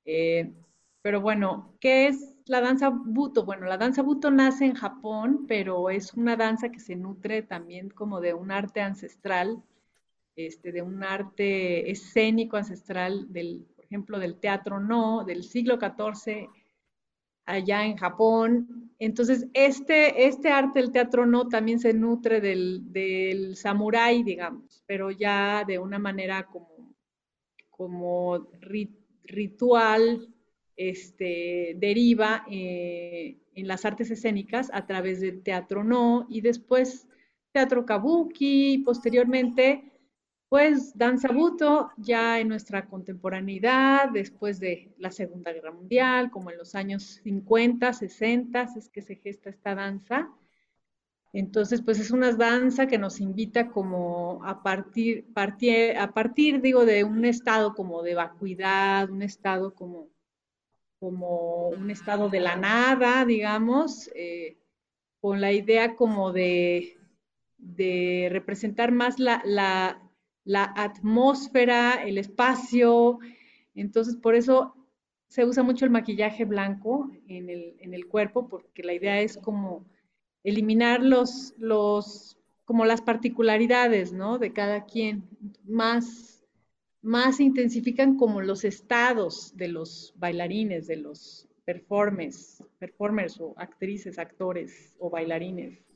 [0.06, 0.52] Eh,
[1.02, 3.44] Pero bueno, ¿qué es la danza buto?
[3.44, 7.90] Bueno, la danza buto nace en Japón, pero es una danza que se nutre también
[7.90, 9.62] como de un arte ancestral,
[10.37, 16.50] este, de un arte escénico ancestral del, por ejemplo, del teatro no, del siglo XIV
[17.46, 18.90] allá en Japón.
[18.98, 25.11] Entonces, este, este arte del teatro no también se nutre del, del samurái, digamos, pero
[25.11, 26.94] ya de una manera como,
[27.70, 28.46] como
[29.24, 30.28] ritual,
[30.76, 37.07] este, deriva eh, en las artes escénicas a través del teatro no y después
[37.52, 39.91] teatro kabuki, posteriormente
[40.53, 46.59] pues danza buto ya en nuestra contemporaneidad, después de la Segunda Guerra Mundial, como en
[46.59, 50.29] los años 50, 60, es que se gesta esta danza.
[51.33, 57.03] Entonces, pues es una danza que nos invita como a partir, a partir, digo, de
[57.05, 60.11] un estado como de vacuidad, un estado como,
[61.01, 64.59] como un estado de la nada, digamos, eh,
[65.19, 66.99] con la idea como de,
[68.31, 70.12] representar más la
[70.44, 73.18] la atmósfera, el espacio.
[73.74, 74.74] Entonces, por eso
[75.28, 79.87] se usa mucho el maquillaje blanco en el, cuerpo, porque la idea es como
[80.44, 84.38] eliminar los, los, como las particularidades, ¿no?
[84.38, 85.24] De cada quien.
[85.64, 86.44] Más,
[87.00, 94.18] más se intensifican como los estados de los bailarines, de los performers, performers o actrices,
[94.18, 95.91] actores o bailarines.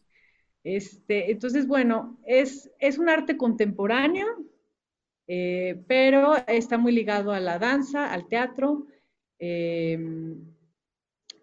[0.66, 4.26] Este, entonces, bueno, es, es un arte contemporáneo,
[5.28, 8.84] eh, pero está muy ligado a la danza, al teatro,
[9.38, 10.40] em,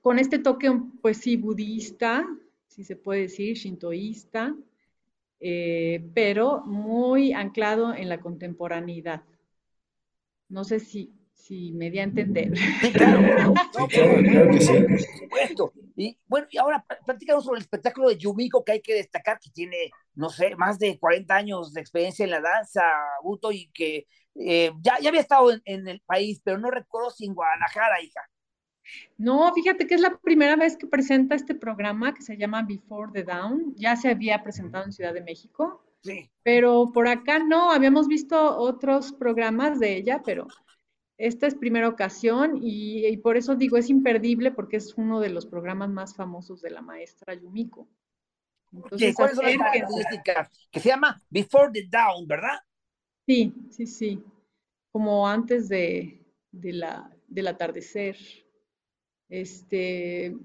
[0.01, 2.27] con este toque, pues sí, budista,
[2.67, 4.57] si se puede decir, shintoísta,
[5.39, 9.23] eh, pero muy anclado en la contemporaneidad.
[10.49, 12.51] No sé si, si me di a entender.
[12.93, 13.53] claro,
[13.87, 14.73] claro que sí.
[14.73, 15.73] Por supuesto.
[15.95, 19.49] Y bueno, y ahora platícanos sobre el espectáculo de Yumiko que hay que destacar, que
[19.51, 22.83] tiene, no sé, más de 40 años de experiencia en la danza,
[23.23, 27.25] Buto, y que eh, ya, ya había estado en, el país, pero no recuerdo si
[27.25, 28.21] en Guadalajara, hija.
[29.17, 33.11] No, fíjate que es la primera vez que presenta este programa que se llama Before
[33.13, 33.73] the Down.
[33.77, 35.83] Ya se había presentado en Ciudad de México.
[36.01, 36.29] Sí.
[36.43, 40.47] Pero por acá no, habíamos visto otros programas de ella, pero
[41.17, 45.45] esta es primera ocasión y, por eso digo, es imperdible porque es uno de los
[45.45, 47.87] programas más famosos de la maestra Yumiko.
[48.71, 50.49] Entonces, ¿Cuál es la característica?
[50.71, 52.59] Que se llama Before the Down, ¿verdad?
[53.27, 54.23] Sí, sí, sí.
[54.91, 58.17] Como antes de, la, del atardecer.
[59.29, 60.35] Este,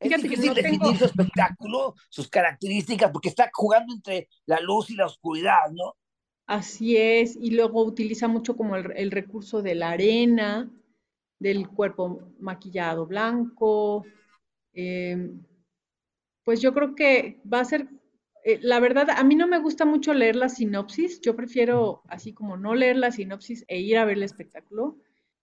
[0.00, 5.06] es difícil definir su espectáculo, sus características, porque está jugando entre la luz y la
[5.06, 5.96] oscuridad, ¿no?
[6.50, 10.68] Así es, y luego utiliza mucho como el, recurso de la arena,
[11.38, 14.04] del cuerpo maquillado blanco.
[14.72, 15.44] Em,
[16.42, 17.86] pues yo creo que va a ser,
[18.44, 22.32] eh, la verdad, a mí no me gusta mucho leer la sinopsis, yo prefiero así
[22.32, 24.96] como no leer la sinopsis e ir a ver el espectáculo,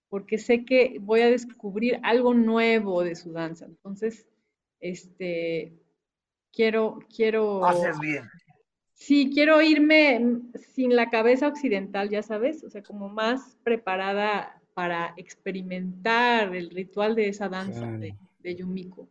[0.09, 3.63] porque sé que voy a descubrir algo nuevo de su danza.
[3.63, 4.27] Entonces,
[4.81, 5.71] este,
[6.51, 7.61] quiero, quiero...
[8.01, 8.25] Bien.
[8.97, 10.41] Sí, quiero irme
[10.73, 17.15] sin la cabeza occidental, ya sabes, o sea, como más preparada para experimentar el ritual
[17.15, 19.07] de esa danza de, Yumiko.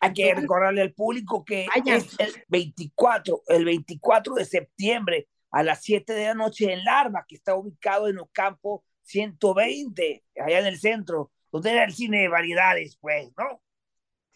[0.00, 5.82] Hay que recordarle al público que es el 24, el 24 de septiembre a las
[5.82, 10.78] 7 de la noche en Larva, que está ubicado en Ocampo 120, allá en el
[10.78, 13.62] centro, donde era el cine de variedades, pues, ¿no?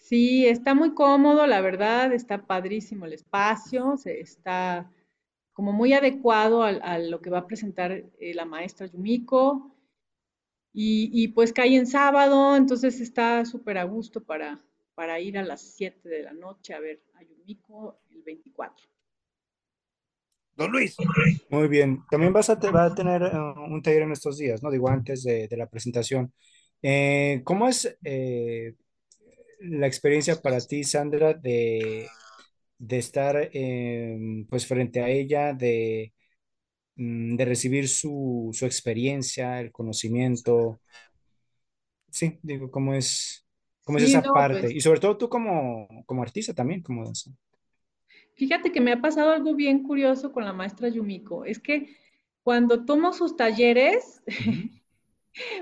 [0.02, 4.90] Sí, está muy cómodo, la verdad, está padrísimo el espacio, se, está
[5.52, 9.70] como muy adecuado a, lo que va a presentar eh, la maestra Yumiko.
[10.74, 14.58] Y, pues cae en sábado, entonces está súper a gusto para,
[14.94, 18.88] para ir a las 7 de la noche a ver a Yumiko el 24.
[20.56, 20.96] Don Luis.
[21.50, 22.02] Muy bien.
[22.10, 24.70] También vas a, va a tener eh, un taller en estos días, ¿no?
[24.70, 26.32] Digo, antes de, la presentación.
[26.82, 27.96] Eh, ¿Cómo es
[29.64, 32.08] la experiencia para ti, Sandra, de,
[32.88, 36.12] estar em, pues frente a ella, de,
[36.96, 40.80] mm, de recibir su, experiencia, el conocimiento?
[42.10, 43.46] Sí, digo, ¿cómo es,
[43.84, 44.60] cómo es esa parte?
[44.60, 47.10] Pues y sobre todo tú como, como artista también, como
[48.34, 51.44] Fíjate que me ha pasado algo bien curioso con la maestra Yumiko.
[51.44, 51.96] Es que
[52.42, 54.22] cuando tomo sus talleres,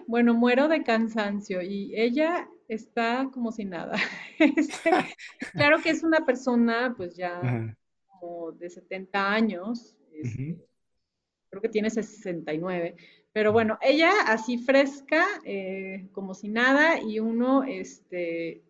[0.07, 3.97] bueno, muero de cansancio y ella está como si nada.
[4.39, 4.91] Este,
[5.53, 10.57] claro que es una persona pues ya como de 70 años, este,
[11.51, 12.97] creo que tiene 69.
[13.33, 18.63] Pero bueno, ella así fresca, eh, como si nada, y uno, este,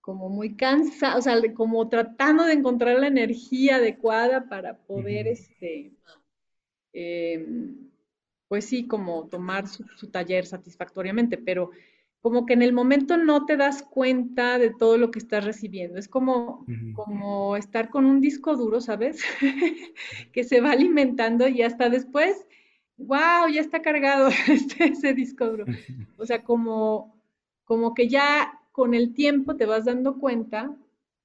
[0.00, 5.92] como muy cansado, o sea, como tratando de encontrar la energía adecuada para poder, este,
[6.92, 7.90] em,
[8.48, 11.70] pues sí, como tomar su, taller satisfactoriamente, pero
[12.26, 15.96] como que en el momento no te das cuenta de todo lo que estás recibiendo.
[15.96, 19.22] Es como, como estar con un disco duro, ¿sabes?
[20.32, 22.44] que se va alimentando y hasta después,
[22.96, 25.66] wow, ya está cargado este, ese disco duro.
[26.18, 27.16] O sea, como,
[27.64, 30.76] como que ya con el tiempo te vas dando cuenta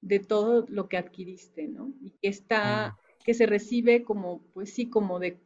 [0.01, 1.95] de todo lo que adquiriste, ¿no?
[1.99, 2.95] Y que está,
[3.25, 5.39] que se recibe como, pues sí, como de,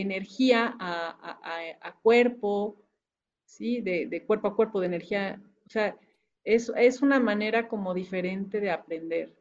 [0.00, 2.78] energía a, cuerpo,
[3.56, 3.80] ¿sí?
[3.80, 5.96] De, cuerpo a cuerpo, de energía, o sea,
[6.44, 9.34] es, es una manera como diferente de aprender.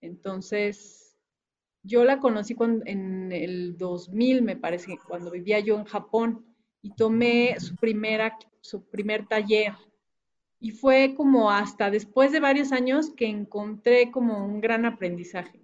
[0.00, 1.16] Entonces,
[1.82, 6.44] yo la conocí cuando, en el 2000, me parece, cuando vivía yo en Japón,
[6.82, 9.74] y tomé su, primera, su primer taller
[10.60, 15.60] y fue como hasta después de varios años que encontré como un gran aprendizaje.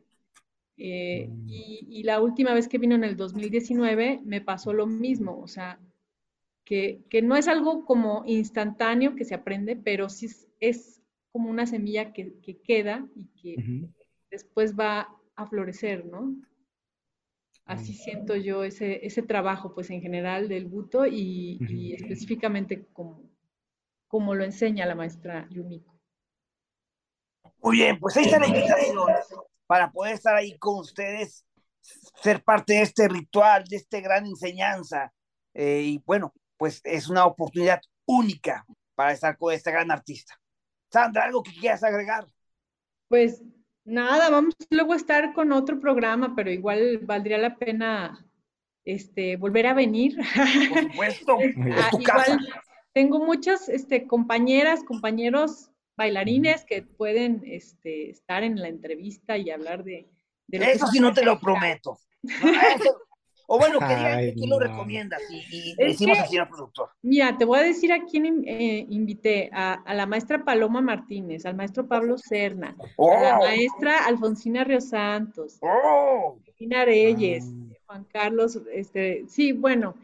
[0.79, 1.47] Eh, mm.
[1.49, 5.79] y, la última vez que vino en el 2019 me pasó lo mismo, o sea,
[6.67, 10.29] que, no es algo como instantáneo que se aprende, pero sí
[10.61, 11.03] es,
[11.33, 13.89] como una semilla que, queda y que
[14.31, 16.37] después va a florecer, ¿no?
[17.65, 17.97] Así mm.
[17.97, 23.27] siento yo ese, ese trabajo, pues en general del buto y, y específicamente como
[24.09, 25.95] como lo enseña la maestra Yumiko.
[27.63, 28.97] Muy bien, pues ahí está la invitación
[29.67, 31.45] para poder estar ahí con ustedes,
[32.23, 35.13] ser parte de este ritual, de esta gran enseñanza.
[35.55, 40.35] Eh, y bueno, pues es una oportunidad única para estar con esta gran artista.
[40.91, 42.27] Sandra, ¿algo que quieras agregar?
[43.09, 43.43] Pues
[43.85, 48.27] nada, vamos luego a estar con otro programa, pero igual valdría la pena
[48.85, 50.17] este, volver a venir.
[50.69, 52.39] Por supuesto, es tu casa.
[52.93, 59.85] Tengo muchas este, compañeras, compañeros bailarines que pueden este, estar en la entrevista y hablar
[59.85, 60.09] de...
[60.49, 61.99] Eso sí no te lo prometo.
[63.47, 65.23] O bueno, quería ¿quién lo recomiendas?
[65.31, 66.91] Y, decimos así al productor.
[67.03, 71.55] Mira, te voy a decir a quién eh, invité, a, la maestra Paloma Martínez, al
[71.55, 73.45] maestro Pablo Serna, a la oh.
[73.45, 76.39] maestra Alfonsina Ríos Santos, oh.
[76.59, 77.75] Reyes, ah.
[77.87, 79.95] Juan Carlos, este, sí, bueno,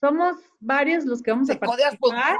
[0.00, 2.38] somos varios los que vamos a participar.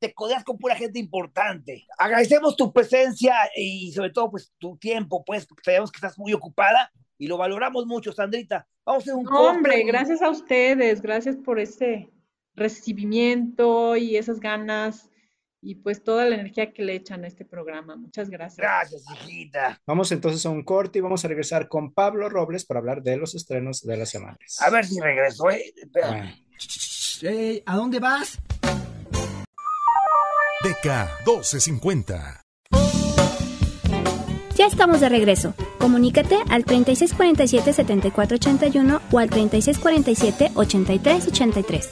[0.00, 1.86] te codeas con pura gente importante.
[1.96, 6.90] Agradecemos tu presencia y sobre todo pues tu tiempo, pues sabemos que estás muy ocupada
[7.20, 8.66] y lo valoramos mucho, Sandrita.
[8.84, 12.10] Vamos a hacer un Hombre, gracias a ustedes, gracias por ese
[12.54, 15.10] recibimiento y esas ganas
[15.60, 17.94] y pues toda la energía que le echan a este programa.
[17.94, 18.56] Muchas gracias.
[18.56, 19.78] Gracias, hijita.
[19.86, 23.18] Vamos entonces a un corte y vamos a regresar con Pablo Robles para hablar de
[23.18, 24.38] los estrenos de la semana.
[24.60, 25.74] A ver si regreso, ¿eh?
[27.66, 28.38] ¿A dónde vas?
[30.64, 30.86] DK
[31.26, 32.46] 1250.
[34.56, 35.54] Ya estamos de regreso.
[35.80, 41.88] Comunícate al 3647-7481 o al 3647-8383.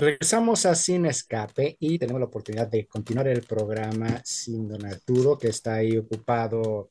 [0.00, 5.38] Regresamos a Sin Escape y tenemos la oportunidad de continuar el programa sin Don Arturo,
[5.38, 6.90] que está ahí ocupado,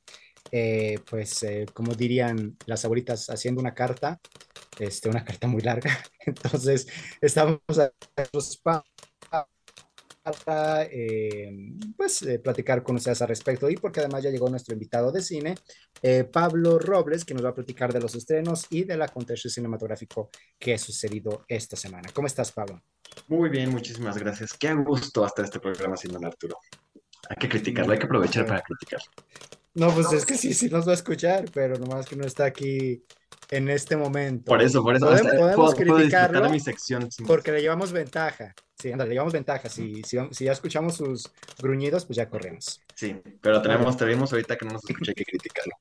[0.52, 4.22] eh, pues, eh, como dirían las abuelitas, haciendo una carta
[4.80, 5.92] este, una carta muy larga.
[6.26, 6.88] Entonces,
[7.22, 7.92] estamos a
[10.32, 11.52] para eh,
[11.96, 15.22] pues, eh, platicar con ustedes al respecto y porque además ya llegó nuestro invitado de
[15.22, 15.56] cine,
[16.02, 20.30] eh, Pablo Robles, que nos va a platicar de los estrenos y del acontecer cinematográfico
[20.58, 22.10] que ha sucedido esta semana.
[22.14, 22.82] ¿Cómo estás, Pablo?
[23.28, 24.54] Muy bien, muchísimas gracias.
[24.54, 26.58] Qué gusto hasta este programa sin don Arturo.
[27.30, 29.02] Hay que criticarlo, hay que aprovechar para criticar.
[29.76, 32.46] No, pues es que sí, sí nos va a escuchar, pero nomás que no está
[32.46, 33.04] aquí
[33.52, 34.46] en este momento.
[34.46, 35.06] Por eso, por eso.
[35.06, 37.10] Podemos, criticarlo mi sección.
[37.28, 38.56] Porque le llevamos ventaja.
[38.80, 39.68] Sí, anda, le llevamos ventaja.
[39.68, 41.30] Si, si, si, ya escuchamos sus
[41.62, 42.82] gruñidos, pues ya corremos.
[42.96, 45.74] Sí, pero tenemos, tenemos ahorita que no nos escuche, hay que criticarlo.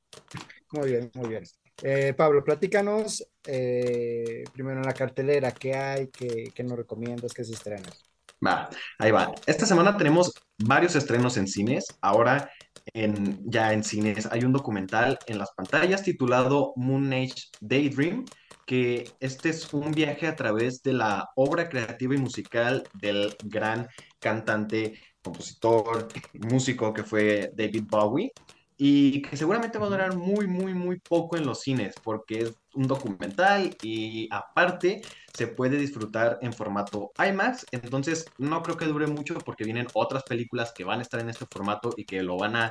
[0.72, 1.44] Muy bien, muy bien.
[1.82, 6.08] Eh, Pablo, platícanos eh, primero en la cartelera, ¿qué hay?
[6.08, 7.32] ¿Qué, qué nos recomiendas?
[7.32, 7.88] ¿Qué se estrena?
[8.44, 8.68] Va,
[8.98, 9.32] ahí va.
[9.46, 11.86] Esta semana tenemos varios estrenos en cines.
[12.00, 12.50] Ahora
[12.92, 14.26] en, ya en cines.
[14.30, 18.24] Hay un documental en las pantallas titulado Moon Age Daydream,
[18.66, 23.88] que este es un viaje a través de la obra creativa y musical del gran
[24.18, 26.08] cantante, compositor,
[26.40, 28.32] músico que fue David Bowie
[28.76, 32.54] y que seguramente va a durar muy, muy, muy poco en los cines porque es
[32.74, 35.02] un documental y aparte
[35.32, 40.24] se puede disfrutar en formato IMAX, entonces no creo que dure mucho porque vienen otras
[40.24, 42.70] películas que van a estar en este formato y que lo van a,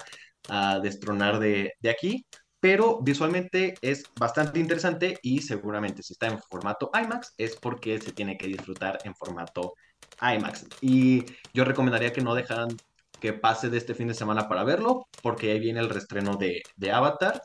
[0.81, 2.25] destronar de, aquí,
[2.59, 8.11] pero visualmente es bastante interesante y seguramente si está en formato IMAX es porque se
[8.11, 9.75] tiene que disfrutar en formato
[10.21, 10.65] IMAX.
[10.81, 11.23] Y
[11.53, 12.75] yo recomendaría que no dejaran
[13.23, 16.61] que pase de este fin de semana para verlo, porque ahí viene el restreno de,
[16.75, 17.41] de Avatar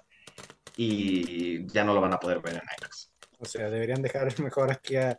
[0.77, 3.13] y ya no lo van a poder ver en IMAX.
[3.39, 5.17] O sea, deberían dejar mejor aquí a,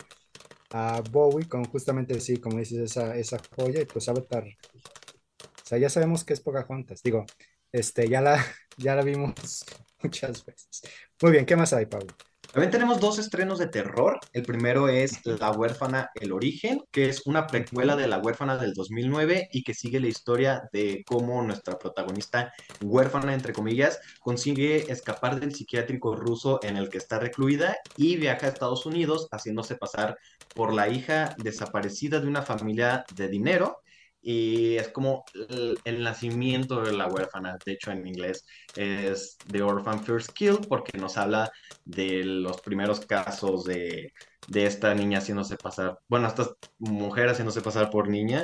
[0.72, 4.44] a Bowie con justamente, sí, como dices, esa, esa joya y pues Avatar.
[4.44, 7.02] O sea, ya sabemos que es Pocahontas.
[7.02, 7.26] Digo,
[7.72, 8.44] este, ya la,
[8.78, 9.64] ya la vimos
[10.04, 10.82] muchas veces.
[11.22, 12.14] Muy bien, ¿qué más hay, Pablo?
[12.52, 14.20] También tenemos dos estrenos de terror.
[14.34, 18.74] El primero es La huérfana, el origen, que es una precuela de La huérfana del
[18.74, 25.40] 2009 y que sigue la historia de cómo nuestra protagonista, huérfana entre comillas, consigue escapar
[25.40, 30.18] del psiquiátrico ruso en el que está recluida y viaja a Estados Unidos haciéndose pasar
[30.56, 33.78] por la hija desaparecida de una familia de dinero
[34.22, 37.58] y es como el, el, nacimiento de la huérfana.
[37.66, 38.46] De hecho, en inglés
[38.76, 41.52] es The Orphan First Kill, porque nos habla
[41.86, 44.14] de los primeros casos de,
[44.48, 46.48] de esta niña haciéndose pasar, bueno, esta
[46.80, 48.44] mujer haciéndose pasar por niña.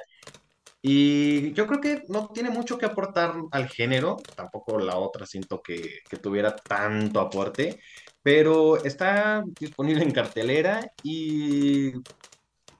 [0.81, 5.61] Y yo creo que no tiene mucho que aportar al género, tampoco la otra siento
[5.61, 7.79] que, que tuviera tanto aporte,
[8.21, 11.91] pero está disponible en cartelera y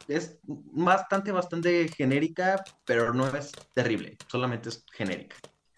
[0.08, 5.36] es bastante, bastante genérica, pero no es terrible, solamente es genérica.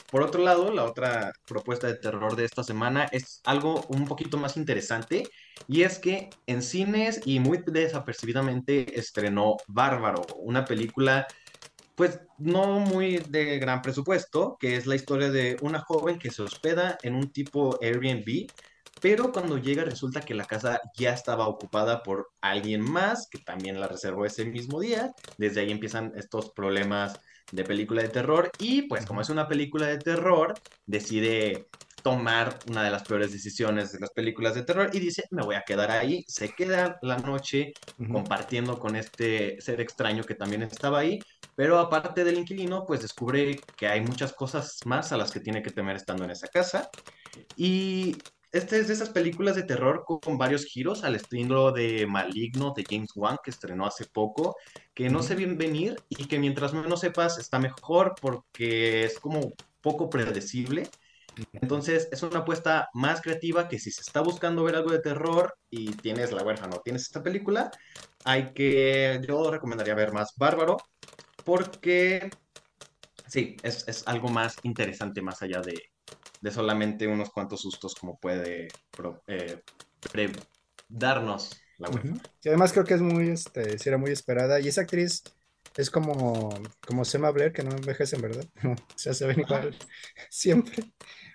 [0.09, 4.38] Por otro lado, la otra propuesta de terror de esta semana es algo un poquito
[4.38, 5.28] más interesante,
[5.67, 11.28] y es que en cines y muy desapercibidamente estrenó Bárbaro, una película
[11.95, 16.43] pues no muy de gran presupuesto, que es la historia de una joven que se
[16.43, 18.47] hospeda en un tipo Airbnb
[19.02, 23.80] pero cuando llega resulta que la casa ya estaba ocupada por alguien más que también
[23.80, 25.14] la reservó ese mismo día.
[25.38, 27.20] Desde ahí empiezan estos problemas
[27.52, 30.54] de película de terror y pues como es una película de terror,
[30.86, 31.68] decide
[32.04, 35.56] tomar una de las peores decisiones de las películas de terror y dice, me voy
[35.56, 37.74] a quedar ahí, se queda la noche
[38.12, 41.20] compartiendo con este ser extraño que también estaba ahí,
[41.56, 45.62] pero aparte del inquilino, pues descubre que hay muchas cosas más a las que tiene
[45.62, 46.89] que temer estando en esa casa.
[47.56, 48.16] Y
[48.52, 52.86] este es de esas películas de terror con, varios giros al estilo de Maligno de
[52.89, 54.56] James Wan que estrenó hace poco,
[54.93, 59.54] que no se ven venir y que mientras menos sepas está mejor porque es como
[59.82, 60.89] poco predecible.
[61.54, 65.56] Entonces es una apuesta más creativa que si se está buscando ver algo de terror
[65.70, 67.70] y tienes la huérfana o tienes esta película,
[68.24, 70.78] hay que, yo recomendaría ver más Bárbaro
[71.45, 72.30] porque
[73.28, 75.76] sí, es, es algo más interesante más allá de,
[76.42, 78.68] de solamente unos cuantos sustos como puede
[79.28, 79.62] eh,
[80.88, 82.20] darnos la web.
[82.44, 84.60] Y además creo que es muy, este, era muy esperada.
[84.60, 85.24] Y esa actriz
[85.76, 86.50] es como,
[86.86, 88.46] como Sema Blair, que no envejece, en verdad.
[88.64, 89.76] o sea, se ven igual
[90.30, 90.84] siempre.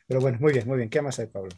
[0.06, 0.90] Pero bueno, muy bien, muy bien.
[0.90, 1.50] ¿Qué más hay, Pablo?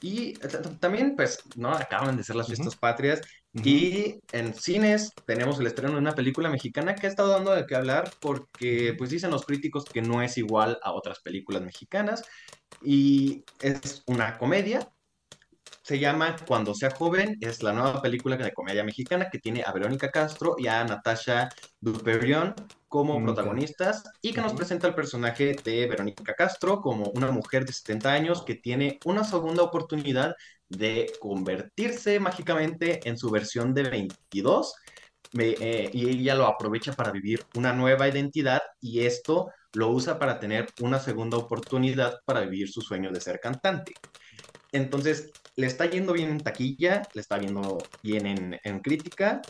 [0.00, 0.48] Y eh,
[0.78, 1.70] también, pues, ¿no?
[1.70, 3.22] Acaban de ser las fiestas patrias
[3.64, 7.66] y en cines tenemos el estreno de una película mexicana que ha estado dando de
[7.66, 12.22] qué hablar porque pues dicen los críticos que no es igual a otras películas mexicanas
[12.82, 14.90] y es una comedia.
[15.82, 19.72] Se llama Cuando sea joven, es la nueva película de comedia mexicana que tiene a
[19.72, 21.48] Verónica Castro y a Natasha
[21.80, 22.54] Duperión
[22.88, 27.72] como protagonistas y que nos presenta el personaje de Verónica Castro como una mujer de
[27.72, 30.34] 70 años que tiene una segunda oportunidad
[30.68, 34.74] de convertirse mágicamente en su versión de 22
[35.38, 40.38] eh, y ella lo aprovecha para vivir una nueva identidad y esto lo usa para
[40.38, 43.92] tener una segunda oportunidad para vivir su sueño de ser cantante.
[44.72, 49.42] Entonces, le está yendo bien en taquilla, le está yendo bien en, en crítica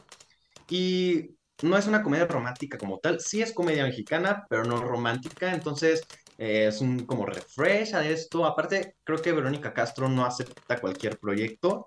[0.69, 5.53] y no es una comedia romántica como tal, sí es comedia mexicana, pero no romántica,
[5.53, 6.03] entonces
[6.39, 8.45] eh, es un como refresh a esto.
[8.45, 11.87] Aparte, creo que Verónica Castro no acepta cualquier proyecto.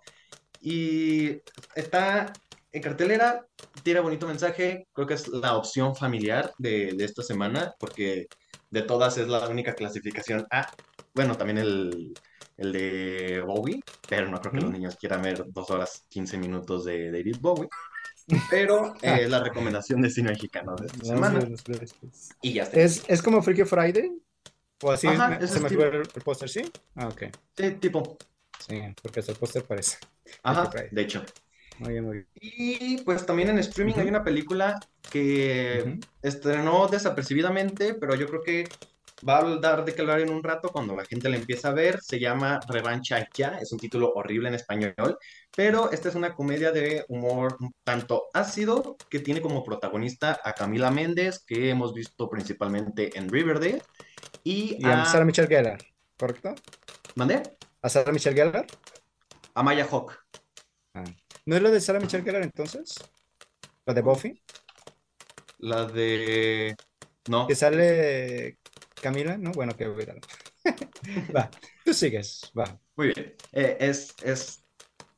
[0.62, 1.42] Y
[1.76, 2.34] está
[2.72, 3.46] en cartelera,
[3.84, 4.88] tiene bonito mensaje.
[4.94, 8.28] Creo que es la opción familiar de, de esta semana, porque
[8.70, 10.68] de todas es la única clasificación A.
[11.14, 12.14] Bueno, también el,
[12.58, 16.86] el de Bowie, pero no creo que los niños quieran ver dos horas 15 minutos
[16.86, 17.70] de David Bowie.
[18.50, 21.40] Pero eh, la recomendación de cine mexicano de esta semana.
[22.42, 22.80] Y ya está.
[22.80, 24.12] ¿Es, ¿Es como Freaky Friday?
[24.82, 26.72] ¿O así se me fue el, póster, sí?
[26.96, 27.24] Ah, ok.
[27.56, 28.18] Sí, tipo.
[28.60, 29.98] Sí, porque el póster parece.
[30.44, 31.24] Ajá, de hecho.
[31.80, 32.28] Muy bien, muy bien.
[32.36, 38.68] Y pues también en streaming hay una película que estrenó desapercibidamente, pero yo creo que
[39.28, 41.74] va a dar de qué hablar en un rato cuando la gente la empieza a
[41.74, 42.02] ver.
[42.02, 44.96] Se llama Revancha Ya, es un título horrible en español,
[45.56, 50.54] pero esta es una comedia de humor un tanto ácido que tiene como protagonista a
[50.54, 53.82] Camila Méndez, que hemos visto principalmente en Riverdale.
[54.44, 55.80] Y, a Sarah Michelle Gellar,
[56.18, 56.56] ¿correcto?
[57.16, 57.44] ¿Mandé?
[57.82, 58.68] ¿A Sarah Michelle Gellar?
[59.54, 60.14] A Maya Hawk.
[60.94, 61.04] Ah.
[61.46, 62.96] ¿No es la de Sarah Michelle Gellar entonces?
[63.86, 64.42] ¿La de Buffy?
[65.58, 66.76] La de...
[67.28, 67.48] No.
[67.48, 68.59] Que sale
[69.00, 69.54] Camila, ¿no?
[69.54, 69.88] Bueno, que
[71.36, 72.80] va, tú sigues, va.
[72.96, 73.34] Muy bien.
[73.52, 74.66] Eh, es, es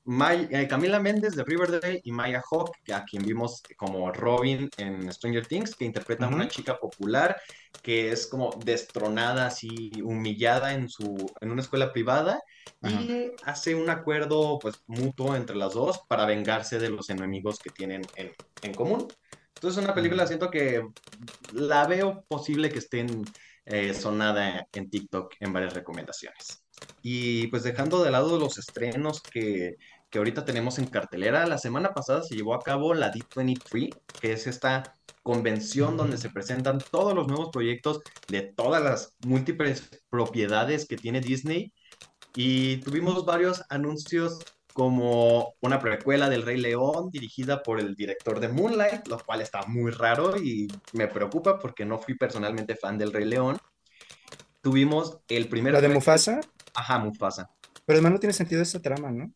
[0.06, 5.12] May- eh, Camila Méndez de Riverdale y Maya Hawk, a quien vimos como Robin en
[5.14, 7.38] Stranger Things, que interpreta a una chica popular
[7.82, 12.40] que es como destronada, así humillada en su, en una escuela privada
[12.82, 17.72] y hace un acuerdo pues mutuo entre las dos para vengarse de los enemigos que
[17.72, 19.16] tienen en, en común.
[19.56, 20.84] Entonces es una película, siento que
[21.52, 23.32] la veo posible que esté en,
[23.66, 26.64] eh, sonada en TikTok en varias recomendaciones.
[27.02, 29.76] Y pues dejando de lado los estrenos que,
[30.10, 34.34] que ahorita tenemos en cartelera, la semana pasada se llevó a cabo la D23, que
[34.34, 40.88] es esta convención donde se presentan todos los nuevos proyectos de todas las múltiples propiedades
[40.88, 41.72] que tiene Disney.
[42.36, 44.40] Y tuvimos varios anuncios
[44.74, 49.62] como una precuela del Rey León dirigida por el director de Moonlight, lo cual está
[49.68, 53.58] muy raro y me preocupa porque no fui personalmente fan del Rey León.
[54.62, 55.74] Tuvimos el primer...
[55.74, 56.40] ¿La de Mufasa?
[56.74, 57.50] Ajá, Mufasa.
[57.86, 59.32] Pero además no tiene sentido esa trama, ¿no?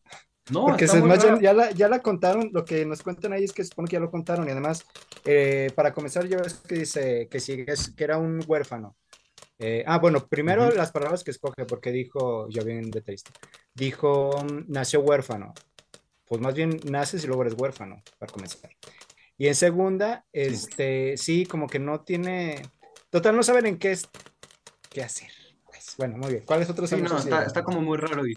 [0.50, 3.02] No, Porque está se- muy más ya, ya la, ya la contaron, lo que nos
[3.02, 4.86] cuentan ahí es que se supone que ya lo contaron y además,
[5.24, 8.96] eh, para comenzar, ya ves que dice que, si es, que era un huérfano.
[9.58, 10.76] Eh, ah, bueno, primero Ujú.
[10.76, 13.30] las palabras que escoge, porque dijo, yo bien detallista,
[13.74, 14.30] dijo,
[14.68, 15.54] nació huérfano.
[16.26, 18.70] Pues más bien naces y luego eres huérfano, para comenzar.
[19.38, 22.68] Y en segunda, este, sí, como que no tiene,
[23.10, 24.08] total, no saben en qué es,
[24.90, 25.30] qué hacer.
[25.64, 26.44] Pues, bueno, muy bien.
[26.44, 28.34] ¿Cuáles otros Sí, no, está, está como muy raro y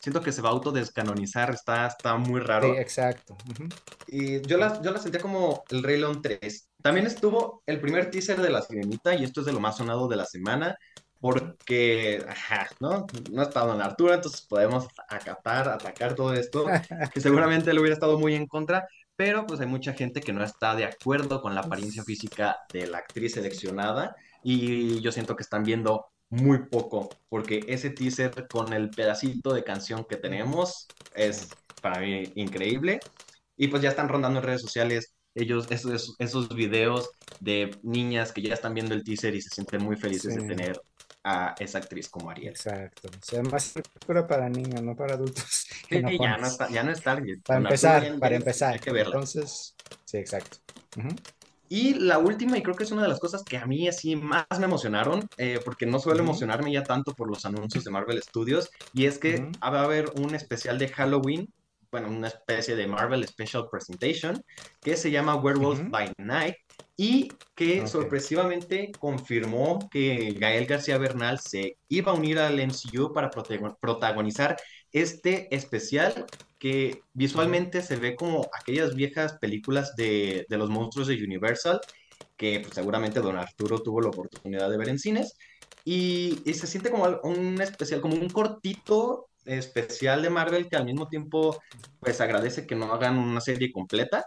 [0.00, 2.76] siento que se va a autodescanonizar, está, está muy Sí, raro.
[2.78, 3.36] exacto.
[3.50, 3.68] Ujú.
[4.06, 6.68] Y yo la, yo la sentía como el Rey León 3.
[6.82, 10.08] También estuvo el primer teaser de La Sirenita, y esto es de lo más sonado
[10.08, 10.76] de la semana,
[11.20, 13.06] porque, ajá, ¿no?
[13.30, 16.66] No está Don Arturo, entonces podemos acatar, atacar todo esto,
[17.14, 20.42] que seguramente le hubiera estado muy en contra, pero pues hay mucha gente que no
[20.42, 25.44] está de acuerdo con la apariencia física de la actriz seleccionada, y yo siento que
[25.44, 31.50] están viendo muy poco, porque ese teaser con el pedacito de canción que tenemos es
[31.82, 33.00] para mí increíble.
[33.56, 37.10] Y pues ya están rondando en redes sociales ellos, esos, esos, videos
[37.40, 40.40] de niñas que ya están viendo el teaser y se sienten muy felices Sí.
[40.40, 40.80] de tener
[41.24, 42.50] a esa actriz como Ariel.
[42.50, 43.08] Exacto.
[43.08, 45.44] O sea, más película para niños, no para adultos.
[45.92, 46.40] Sí, ya, enojones.
[46.40, 47.38] no está, ya no es target.
[47.44, 48.74] Para empezar, ya- para ya empezar.
[48.74, 49.12] Hay que verla.
[49.14, 49.74] Entonces,
[50.06, 50.58] sí, exacto.
[50.96, 51.08] Ujú.
[51.68, 54.14] Y la última, y creo que es una de las cosas que a mí así
[54.16, 56.30] más me emocionaron, eh, porque no suelo Ujú.
[56.30, 59.50] emocionarme ya tanto por los anuncios de Marvel Studios, y es que Ujú.
[59.62, 61.48] va a haber un especial de Halloween,
[61.92, 64.42] bueno, una especie de Marvel Special Presentation,
[64.80, 65.90] que se llama Werewolf Ujú.
[65.90, 66.56] by Night,
[66.96, 73.30] y que sorpresivamente confirmó que Gael García Bernal se iba a unir al MCU para
[73.30, 74.56] protago- protagonizar
[74.90, 76.26] este especial
[76.58, 81.80] que visualmente se ve como aquellas viejas películas de, de los monstruos de Universal,
[82.36, 85.34] que pues, seguramente don Arturo tuvo la oportunidad de ver en cines,
[85.84, 90.84] y, y se siente como un especial, como un cortito especial de Marvel que al
[90.84, 91.60] mismo tiempo
[92.00, 94.24] pues agradece que no hagan una serie completa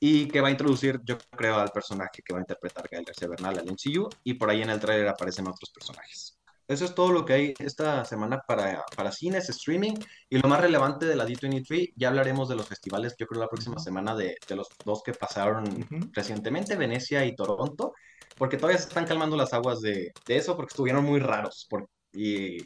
[0.00, 3.28] y que va a introducir, yo creo, al personaje que va a interpretar Gael García
[3.28, 6.38] Bernal al MCU y por ahí en el trailer aparecen otros personajes.
[6.66, 9.94] Eso es todo lo que hay esta semana para, para cines, streaming
[10.28, 11.92] y lo más relevante de la D23.
[11.96, 15.12] Ya hablaremos de los festivales, yo creo, la próxima semana de, de los dos que
[15.12, 15.64] pasaron
[16.12, 17.92] recientemente, Venecia y Toronto,
[18.38, 21.88] porque todavía se están calmando las aguas de, de eso porque estuvieron muy raros por-
[22.12, 22.58] y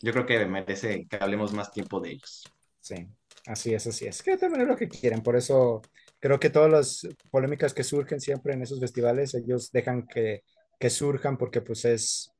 [0.00, 2.44] yo creo que merece que hablemos más tiempo de ellos.
[2.80, 3.06] Sí,
[3.46, 4.22] así es, así es.
[4.22, 5.22] Que también es lo que quieren.
[5.22, 5.80] Por eso
[6.18, 10.42] creo que todas las polémicas que surgen siempre en esos festivales, ellos dejan que,
[10.78, 12.30] que surjan porque pues es,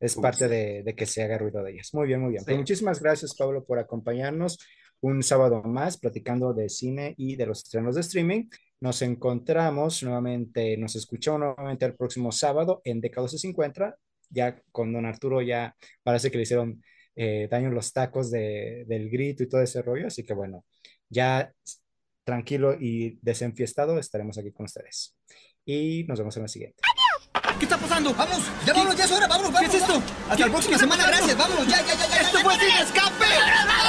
[0.00, 1.90] es parte de, de que se haga ruido de ellas.
[1.94, 2.44] Muy bien, muy bien.
[2.44, 2.58] Pues Sí.
[2.58, 4.58] muchísimas gracias, Pablo, por acompañarnos
[5.00, 8.44] un sábado más platicando de cine y de los estrenos de streaming.
[8.80, 13.96] Nos encontramos nuevamente, nos escuchamos nuevamente el próximo sábado en Décados se encuentra,
[14.30, 16.82] ya con don Arturo ya parece que le hicieron
[17.14, 20.64] eh, daño los tacos de, del grito y todo ese rollo, así que bueno,
[21.08, 21.52] ya
[22.24, 25.16] tranquilo y desenfiestado estaremos aquí con ustedes.
[25.64, 26.82] Y nos vemos en la siguiente.
[27.58, 28.12] ¿Qué está pasando?
[28.14, 28.40] ¡Vamos!
[28.66, 28.96] ¡Ya vámonos!
[28.96, 29.26] ¡Ya es hora!
[29.26, 29.60] ¡Vámonos!
[29.60, 30.02] ¿Qué es esto?
[30.28, 31.36] Hasta la próxima semana, gracias.
[31.36, 31.66] ¡Vámonos!
[31.66, 32.08] ¡Ya, ya, ya!
[32.08, 33.85] ya ¡Esto fue sin escape!